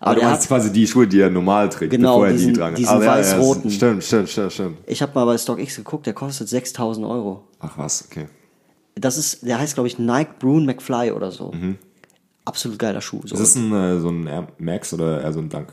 [0.04, 2.32] Aber Aber du meinst hat, quasi die Schuhe, die er normal trägt, Genau, bevor er
[2.32, 3.70] diesen- die dran diesen Ah, ja, ja, weiß-roten.
[3.70, 4.78] Stimmt, stimmt, stimmt, stimmt.
[4.86, 7.44] ich habe mal bei StockX geguckt, der kostet 6000 Euro.
[7.60, 8.26] Ach was, okay.
[8.96, 11.52] Das ist, der heißt glaube ich Nike Brune McFly oder so.
[12.44, 13.20] Absolut geiler Schuh.
[13.24, 13.34] So.
[13.36, 15.68] Ist das ein, äh, so ein Air Max oder eher so ein Dunk?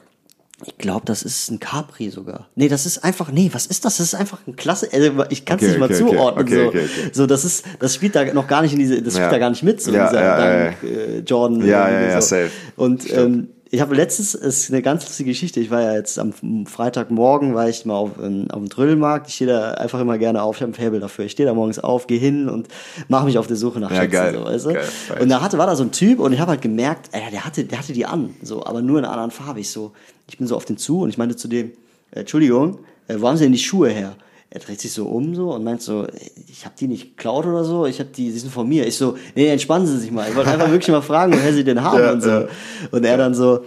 [0.65, 2.49] Ich glaube, das ist ein Capri sogar.
[2.55, 3.97] Nee, das ist einfach, nee, was ist das?
[3.97, 6.15] Das ist einfach ein klasse, also ich kann es Okay, nicht mal okay, okay.
[6.15, 6.67] zuordnen.
[6.67, 7.21] Okay, so.
[7.23, 9.31] so, das ist, das spielt da noch gar nicht in diese, das spielt Ja.
[9.31, 11.65] da gar nicht mit, so Ja, dieser ja, ja, Dank, äh, Jordan.
[11.65, 12.27] Ja, irgendwie ja, ja, so.
[12.27, 12.51] safe.
[12.75, 16.17] Und ähm, ich habe letztens, es ist eine ganz lustige Geschichte, ich war ja jetzt
[16.17, 16.33] am
[16.65, 20.41] Freitagmorgen, war ich mal auf, ähm, auf dem Trödelmarkt, ich stehe da einfach immer gerne
[20.41, 22.67] auf, ich habe ein Faible dafür, ich stehe da morgens auf, gehe hin und
[23.09, 24.33] mache mich auf die Suche nach Ja, Schätzen, geil.
[24.35, 24.73] so, weißt du?
[24.73, 24.87] Geil,
[25.21, 27.45] Und da hatte, war da so ein Typ und ich habe halt gemerkt, ey, der
[27.45, 29.59] hatte, der hatte die an, so, aber nur in einer anderen Farbe.
[29.59, 29.91] Ich so,
[30.27, 31.71] ich bin so auf den zu und ich meinte zu dem,
[32.11, 34.15] äh, Entschuldigung, äh, wo haben Sie denn die Schuhe her?
[34.51, 36.07] Er dreht sich so um so und meint so,
[36.47, 38.87] ich habe die nicht geklaut oder so, ich habe die, die sind von mir.
[38.87, 40.27] Ich so, nee, entspannen Sie sich mal.
[40.27, 42.29] Ich wollte einfach wirklich mal fragen, woher Sie denn haben Ja, und so.
[42.29, 42.47] ja.
[42.89, 43.59] Und er dann so,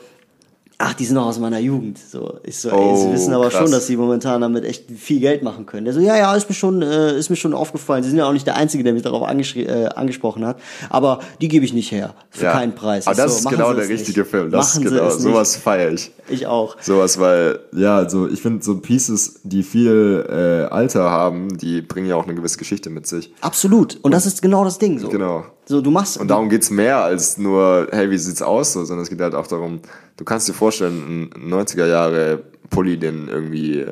[0.84, 1.96] ach, die sind noch aus meiner Jugend.
[1.98, 3.60] So, ich so, ey, Oh, Sie wissen aber krass.
[3.62, 5.84] schon, dass Sie momentan damit echt viel Geld machen können.
[5.84, 8.02] Der so, ja, ja, ist mir schon, äh, ist mir schon aufgefallen.
[8.02, 10.58] Sie sind ja auch nicht der Einzige, der mich darauf äh, angesprochen hat.
[10.90, 12.14] Aber die gebe ich nicht her.
[12.30, 12.52] Für Ja.
[12.52, 13.06] keinen Preis.
[13.06, 14.30] Aber das so, ist genau der richtige nicht.
[14.30, 14.50] Film.
[14.50, 16.10] Das machen ist Sie genau, sowas feiere ich.
[16.28, 16.76] Ich auch.
[16.80, 22.08] Sowas, weil, ja, also ich finde so Pieces, die viel äh, Alter haben, die bringen
[22.08, 23.32] ja auch eine gewisse Geschichte mit sich.
[23.40, 23.98] Absolut.
[24.02, 24.98] Und das ist genau das Ding.
[24.98, 25.08] So.
[25.08, 25.44] Genau.
[25.64, 26.18] So, du machst.
[26.18, 29.34] Und darum geht's mehr als nur, hey, wie sieht's aus, so, sondern es geht halt
[29.34, 29.80] auch darum,
[30.16, 33.86] du kannst dir vorstellen, ein 90er Jahre Pulli, den irgendwie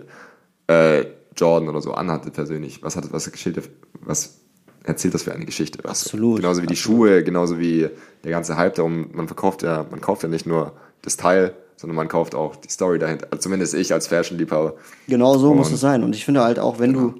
[0.66, 1.04] äh,
[1.36, 2.82] Jordan oder so anhatte persönlich.
[2.82, 3.62] Was hat was Geschichte,
[4.00, 4.40] was
[4.84, 5.78] erzählt das für eine Geschichte?
[5.82, 6.02] Was?
[6.04, 7.88] Absolut, Genauso wie die Schuhe, genauso wie
[8.24, 11.96] der ganze Hype darum, man verkauft ja, man kauft ja nicht nur das Teil, sondern
[11.96, 13.28] man kauft auch die Story dahinter.
[13.30, 14.74] Also zumindest ich als Fashion-Liebhaber.
[15.08, 16.02] Genau so muss Und- es sein.
[16.02, 17.14] Und ich finde halt auch, wenn du,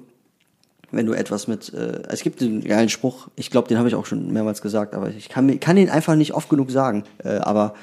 [0.91, 3.95] wenn du etwas mit, äh, es gibt den geilen Spruch, ich glaube, den habe ich
[3.95, 7.03] auch schon mehrmals gesagt, aber ich kann, kann den einfach nicht oft genug sagen.
[7.23, 7.73] Äh, aber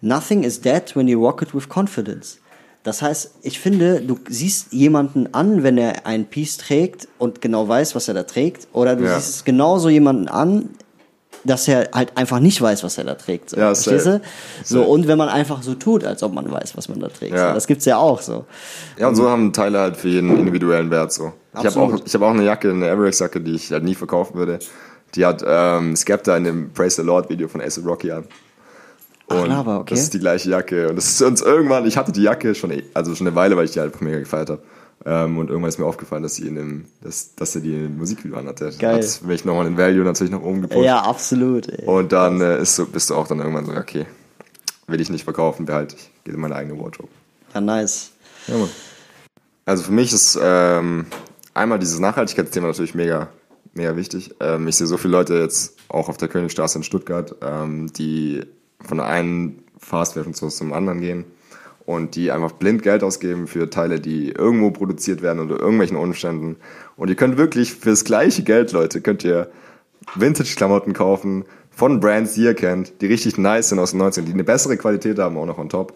[0.00, 2.38] nothing is dead when you rock it with confidence.
[2.84, 7.68] Das heißt, ich finde, du siehst jemanden an, wenn er ein Piece trägt und genau
[7.68, 9.20] weiß, was er da trägt, oder du Ja.
[9.20, 10.70] siehst genauso jemanden an,
[11.44, 13.50] dass er halt einfach nicht weiß, was er da trägt.
[13.50, 14.20] So, Ja, verstehst du?
[14.64, 17.34] So, und wenn man einfach so tut, als ob man weiß, was man da trägt.
[17.34, 17.48] Ja.
[17.48, 18.44] So, das gibt's ja auch so.
[18.98, 21.32] Ja, und so haben Teile halt für jeden individuellen Wert so.
[21.58, 24.36] Ich habe auch, ich hab auch eine Jacke, eine Everex-Jacke, die ich halt nie verkaufen
[24.36, 24.58] würde.
[25.14, 28.24] Die hat ähm, Skepta in dem Praise the Lord Video von Ace Rocky an.
[29.28, 29.90] Ach, Und Lava, okay.
[29.94, 30.88] das ist die gleiche Jacke.
[30.88, 33.56] Und das ist uns irgendwann, ich hatte die Jacke schon, eh- also schon eine Weile,
[33.56, 34.62] weil ich die halt mega gefeiert habe.
[35.04, 37.98] Ähm, und irgendwann ist mir aufgefallen, dass sie in dem, dass, dass er die in
[37.98, 38.72] Musikvideo anhatte.
[38.78, 39.02] Geil.
[39.02, 40.84] Hat mich nochmal den Value natürlich nach oben gepusht.
[40.84, 41.68] Ja, absolut.
[41.68, 41.86] Ey.
[41.86, 44.06] Und dann äh, ist so, bist du auch dann irgendwann so, okay,
[44.86, 46.10] will ich nicht verkaufen, behalte ich.
[46.24, 47.08] Geht in meine eigene Wardrobe.
[47.54, 48.12] Ja, nice.
[48.46, 48.70] Ja, Mann.
[49.64, 51.06] Also für mich ist ähm,
[51.54, 53.28] einmal dieses Nachhaltigkeitsthema natürlich mega,
[53.74, 54.34] mega wichtig.
[54.40, 58.42] Ähm, ich sehe so viele Leute jetzt auch auf der Königstraße in Stuttgart, ähm, die
[58.80, 61.24] von der einen Fast Fashion Store zum anderen gehen
[61.84, 66.56] und die einfach blind Geld ausgeben für Teile, die irgendwo produziert werden unter irgendwelchen Umständen.
[66.96, 69.50] Und ihr könnt wirklich fürs gleiche Geld, Leute, könnt ihr
[70.14, 74.32] Vintage-Klamotten kaufen von Brands, die ihr kennt, die richtig nice sind aus den 90ern, die
[74.32, 75.94] eine bessere Qualität haben, auch noch on top.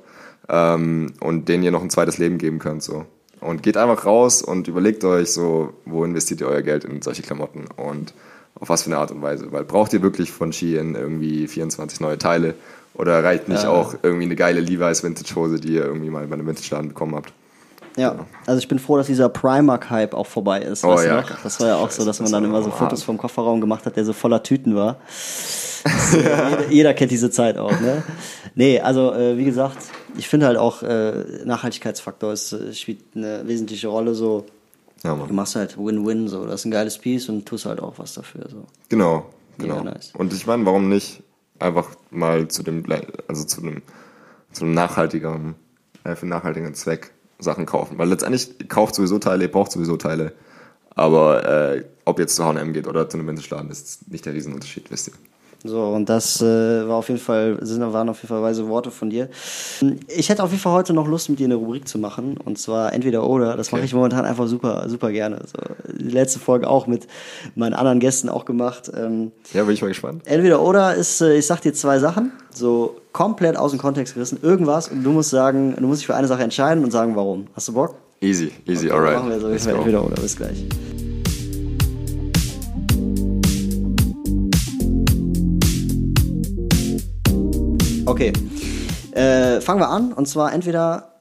[0.49, 2.83] Ähm, und denen ihr noch ein zweites Leben geben könnt.
[2.83, 3.05] So.
[3.41, 7.23] Und geht einfach raus und überlegt euch so, wo investiert ihr euer Geld in solche
[7.23, 8.15] Klamotten und
[8.59, 9.53] auf was für eine Art und Weise.
[9.53, 12.55] Weil braucht ihr wirklich von Shein irgendwie 24 neue Teile
[12.99, 16.35] oder reicht nicht auch irgendwie eine geile Levi's Vintage Hose, die ihr irgendwie mal bei
[16.35, 17.33] einem Vintage-Laden bekommen habt?
[17.97, 20.85] Ja, also ich bin froh, dass dieser Primark-Hype auch vorbei ist.
[20.85, 21.25] Oh du ja?
[21.43, 22.71] Das war ja auch so, dass man dann immer so.
[22.71, 24.99] Fotos vom Kofferraum gemacht hat, der so voller Tüten war.
[25.85, 28.03] Äh, jeder, jeder kennt diese Zeit auch, ne?
[28.55, 29.79] Nee, also äh, wie gesagt,
[30.19, 34.15] ich finde halt auch äh, Nachhaltigkeitsfaktor ist, äh, spielt eine wesentliche Rolle.
[34.15, 34.45] So,
[35.03, 35.35] Ja, du Mann.
[35.35, 38.47] machst halt Win-Win, so, das ist ein geiles Piece und tust halt auch was dafür.
[38.51, 38.65] So.
[38.91, 39.25] Genau,
[39.57, 39.83] genau.
[39.83, 40.13] nice.
[40.19, 41.23] Und ich meine, warum nicht
[41.59, 42.85] einfach mal zu dem,
[43.29, 43.83] also zu einem,
[44.53, 45.55] zu einem nachhaltigeren,
[46.05, 47.99] äh, für nachhaltigen Zweck Sachen kaufen.
[47.99, 50.33] Weil letztendlich kauft sowieso Teile, ihr braucht sowieso Teile.
[50.91, 54.91] Aber äh, ob jetzt zu H&M geht oder zu einem Vintage-Laden, ist nicht der Riesenunterschied,
[54.91, 55.15] wisst ihr.
[55.69, 58.91] So, und das äh, war auf jeden Fall, sind, waren auf jeden Fall weise Worte
[58.91, 59.29] von dir.
[60.09, 62.37] Ich hätte auf jeden Fall heute noch Lust, mit dir eine Rubrik zu machen.
[62.45, 63.57] Und zwar entweder oder.
[63.57, 65.39] Das mache ich momentan einfach super, super gerne.
[65.47, 65.59] So,
[65.99, 67.07] die letzte Folge auch mit
[67.55, 68.91] meinen anderen Gästen auch gemacht.
[68.97, 70.23] Ähm, Ja, bin ich mal gespannt.
[70.27, 74.39] entweder oder ist, äh, ich sag dir zwei Sachen, so komplett aus dem Kontext gerissen,
[74.43, 77.47] irgendwas, und du musst sagen, du musst dich für eine Sache entscheiden und sagen, warum.
[77.55, 77.95] Hast du Bock?
[78.21, 79.17] Easy, easy, Okay, alright.
[79.17, 80.15] Machen wir so, Let's entweder oder.
[80.17, 80.65] Bis gleich.
[88.07, 88.33] Okay.
[89.13, 91.13] Äh, fangen wir an und zwar entweder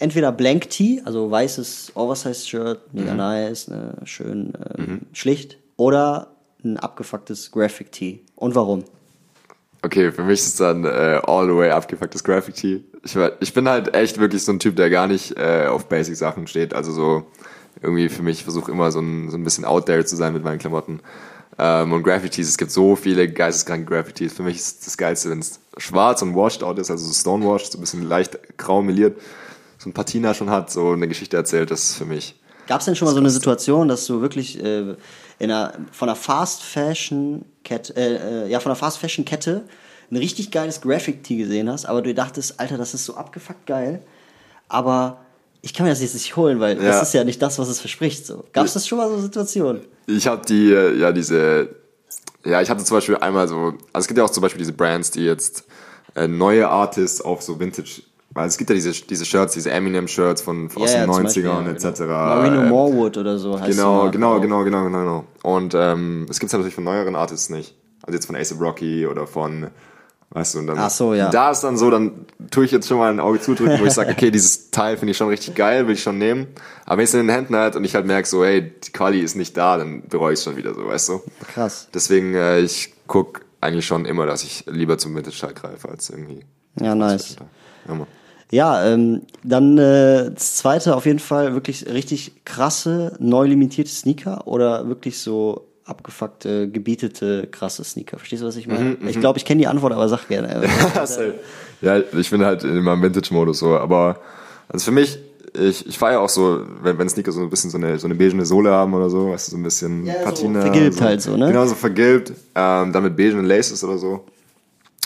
[0.00, 3.16] entweder Blank Tee, also weißes Oversized Shirt, mega Mhm.
[3.18, 6.32] nice, ne, schön ähm, schlicht, oder
[6.64, 8.24] ein abgefucktes Graphic Tee.
[8.34, 8.82] Und warum?
[9.82, 12.84] Okay, für mich ist es dann äh, all the way abgefucktes Graffiti.
[13.04, 15.86] Ich, war- ich bin halt echt wirklich so ein Typ, der gar nicht äh, auf
[15.88, 16.74] Basic-Sachen steht.
[16.74, 17.22] Also so
[17.80, 20.32] irgendwie für mich, ich versuche immer so ein, so ein bisschen out there zu sein
[20.32, 20.98] mit meinen Klamotten.
[21.58, 24.32] Ähm, und Graffitis, es gibt so viele geisteskranke Graffitis.
[24.32, 27.72] Für mich ist das Geilste, wenn es schwarz und washed out ist, also so stonewashed,
[27.72, 29.20] so ein bisschen leicht grau meliert,
[29.78, 32.36] so ein Patina schon hat, so eine Geschichte erzählt, das ist für mich.
[32.68, 34.94] Gab es denn schon mal so eine Situation, dass du wirklich äh,
[35.38, 39.64] in einer, von einer Fast Fashion Kette, äh, äh, ja, von einer Fast Fashion Kette
[40.10, 43.66] ein richtig geiles Graphic Tee gesehen hast, aber du dachtest, Alter, das ist so abgefuckt
[43.66, 44.02] geil,
[44.68, 45.20] aber
[45.60, 46.84] ich kann mir das jetzt nicht holen, weil Ja.
[46.84, 48.26] das ist ja nicht das, was es verspricht.
[48.26, 48.44] So.
[48.52, 49.82] Gab es das schon mal so Situationen?
[50.08, 51.68] Ich habe die, äh, ja, diese,
[52.44, 54.72] ja, ich hatte zum Beispiel einmal so, also es gibt ja auch zum Beispiel diese
[54.72, 55.64] Brands, die jetzt
[56.14, 60.40] äh, neue Artists auf so Vintage, weil es gibt ja diese, diese Shirts, diese Eminem-Shirts
[60.40, 61.98] von, von aus Ja, den ja, zum Beispiel, 90ern ja, etc.
[62.00, 62.08] genau.
[62.14, 65.24] Marino Ähm, Morwood oder so heißt Genau, genau, genau, genau, genau, genau.
[65.42, 67.74] Und ähm, es gibt's natürlich von neueren Artists nicht.
[68.02, 69.68] Also jetzt von Ace Rocky oder von,
[70.30, 70.78] weißt du, und dann.
[70.78, 71.30] Ach so, ja.
[71.30, 73.92] Da ist dann so, dann tue ich jetzt schon mal ein Auge zudrücken, wo ich
[73.92, 76.48] sage, okay, dieses Teil finde ich schon richtig geil, will ich schon nehmen.
[76.84, 78.92] Aber wenn ich es in den Händen halt und ich halt merke so, hey, die
[78.92, 81.22] Quali ist nicht da, dann bereue ich es schon wieder so, weißt du.
[81.52, 81.88] Krass.
[81.92, 86.44] Deswegen, äh, ich guck eigentlich schon immer, dass ich lieber zum Vintage-Teil greife, als irgendwie.
[86.80, 87.36] Ja, nice.
[87.86, 88.06] Ja, Mann.
[88.50, 94.46] Ja, ähm, dann äh, das zweite auf jeden Fall wirklich richtig krasse, neu limitierte Sneaker
[94.46, 98.18] oder wirklich so abgefuckte, gebietete, krasse Sneaker.
[98.18, 98.96] Verstehst du, was ich meine?
[99.00, 100.68] Mhm, ich glaube, ich kenne die Antwort, aber sag gerne.
[101.80, 104.18] Ja, ich bin halt in meinem Vintage-Modus so, aber
[104.68, 105.16] also für mich,
[105.56, 108.16] ich, ich feiere auch so, wenn, wenn Sneaker so ein bisschen so eine, so eine
[108.16, 110.60] beigene Sohle haben oder so, weißt du, so ein bisschen Ja, so Patina.
[110.62, 111.46] vergilbt halt so, ne?
[111.46, 114.24] Genau, so vergilbt, ähm, dann mit beigen Laces oder so.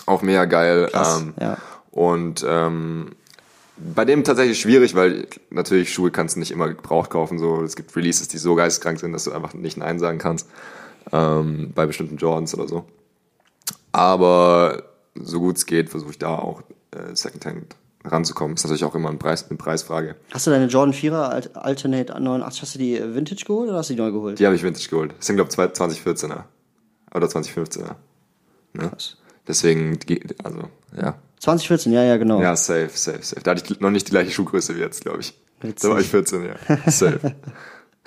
[0.06, 0.88] Auch mega geil.
[0.90, 1.58] Krass, ähm, ja.
[1.90, 3.10] Und ähm,
[3.76, 7.38] bei dem tatsächlich schwierig, weil natürlich Schuhe kannst du nicht immer gebraucht kaufen.
[7.38, 10.48] So, es gibt Releases, die so geisteskrank sind, dass du einfach nicht Nein sagen kannst.
[11.12, 12.84] Ähm, bei bestimmten Jordans oder so.
[13.90, 16.62] Aber so gut es geht, versuche ich da auch
[16.92, 18.56] äh, Secondhand ranzukommen.
[18.56, 20.16] Ist natürlich auch immer ein Preis, eine Preisfrage.
[20.32, 23.78] Hast du deine Jordan 4er Alt- Alternate 89, hast du die äh, Vintage geholt oder
[23.78, 24.38] hast du die neu geholt?
[24.38, 25.14] Die habe ich Vintage geholt.
[25.18, 26.44] Das sind, glaube ich, 2014er.
[27.14, 27.94] Oder 2015er.
[28.74, 28.90] Ne?
[29.46, 29.98] Deswegen,
[30.44, 31.16] also, ja.
[31.40, 32.40] 2014, ja, ja, genau.
[32.40, 33.42] Ja, safe, safe, safe.
[33.42, 35.34] Da hatte ich noch nicht die gleiche Schuhgröße wie jetzt, glaube ich.
[35.60, 35.82] Witzig.
[35.82, 36.90] Da war ich 14, ja.
[36.90, 37.18] Safe.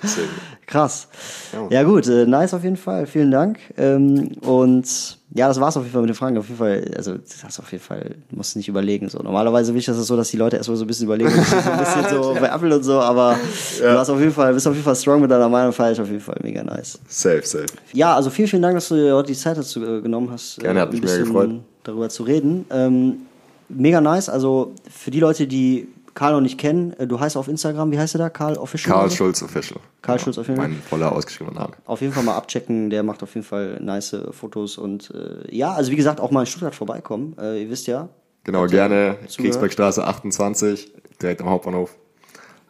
[0.02, 0.28] Deswegen.
[0.66, 1.08] Krass.
[1.52, 1.78] Ja.
[1.78, 3.06] Ja gut, äh, nice auf jeden Fall.
[3.06, 3.58] Vielen Dank.
[3.78, 6.36] Ähm, und ja, das war's auf jeden Fall mit den Fragen.
[6.36, 9.08] Auf jeden Fall, also das hast du auf jeden Fall, musst du nicht überlegen.
[9.08, 11.70] So normalerweise will ich das so, dass die Leute erstmal so ein bisschen überlegen, so
[11.70, 13.00] ein bisschen so bei Apple und so.
[13.00, 13.38] Aber
[13.78, 15.72] du hast auf jeden Fall, bist auf jeden Fall strong mit deiner Meinung.
[15.72, 16.98] Fand ich auf jeden Fall mega nice.
[17.08, 17.66] Safe, safe.
[17.94, 20.58] Ja, also vielen, vielen Dank, dass du dir heute die Zeit dazu äh, genommen hast,
[20.60, 21.50] Gerne, äh, hat mich mega gefreut.
[21.84, 22.66] darüber zu reden.
[22.70, 23.16] Ähm,
[23.70, 24.28] mega nice.
[24.28, 27.98] Also für die Leute, die Karl noch nicht kennen, äh, du heißt auf Instagram, wie
[27.98, 28.30] heißt du da?
[28.30, 28.96] Karl Official?
[28.96, 29.10] Karl?
[29.10, 29.78] Schulz Official.
[30.00, 30.56] Karl Schulz Official.
[30.56, 31.74] Mein voller ausgeschriebener Name.
[31.84, 35.54] Auf jeden Fall mal abchecken, der macht auf jeden Fall nice äh, Fotos und äh,
[35.54, 37.36] ja, also wie gesagt, auch mal in Stuttgart vorbeikommen.
[37.38, 38.08] Äh, ihr wisst ja.
[38.44, 39.18] Genau, gerne.
[39.36, 40.90] Kriegsbergstraße 28,
[41.20, 41.94] direkt am Hauptbahnhof.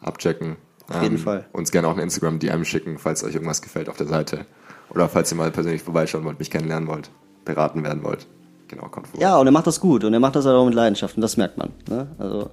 [0.01, 0.57] Abchecken.
[0.89, 1.45] Auf jeden Fall.
[1.53, 4.45] Uns gerne auch eine Instagram-DM schicken, falls euch irgendwas gefällt auf der Seite.
[4.89, 7.11] Oder falls ihr mal persönlich vorbeischauen wollt, mich kennenlernen wollt,
[7.45, 8.27] beraten werden wollt.
[8.67, 9.19] Genau, kommt vor.
[9.19, 11.21] Ja, und er macht das gut und er macht das halt auch mit Leidenschaft und
[11.21, 11.69] das merkt man.
[11.89, 12.07] Ne?
[12.17, 12.49] Also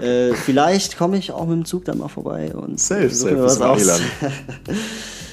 [0.00, 3.42] äh, vielleicht komme ich auch mit dem Zug dann mal vorbei und Safe, safe.
[3.42, 3.86] was aus.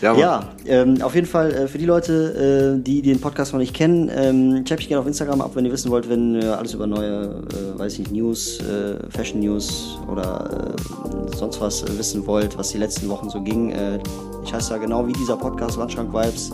[0.03, 0.17] Ja.
[0.17, 3.73] Ja, ähm, auf jeden Fall äh, für die Leute, äh, die den Podcast noch nicht
[3.73, 6.73] kennen, ähm, checkt mich gerne auf Instagram ab, wenn ihr wissen wollt, wenn ihr alles
[6.73, 11.97] über neue, äh, weiß ich nicht, News, äh, Fashion News oder äh, sonst was äh,
[11.97, 13.69] wissen wollt, was die letzten Wochen so ging.
[13.69, 13.99] Äh,
[14.43, 16.51] ich heiße da genau wie dieser Podcast Wandschrank Vibes.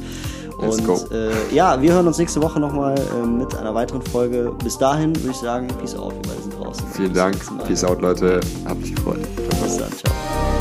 [0.61, 0.99] Let's Und go.
[1.11, 4.51] Äh, ja, wir hören uns nächste Woche nochmal äh, mit einer weiteren Folge.
[4.63, 6.85] Bis dahin würde ich sagen, Peace out, wir beide sind draußen.
[6.93, 7.37] Vielen Dank.
[7.65, 8.41] Peace out, Leute.
[8.65, 9.19] Hab mich gefreut.
[9.63, 10.58] Bis dann, ciao.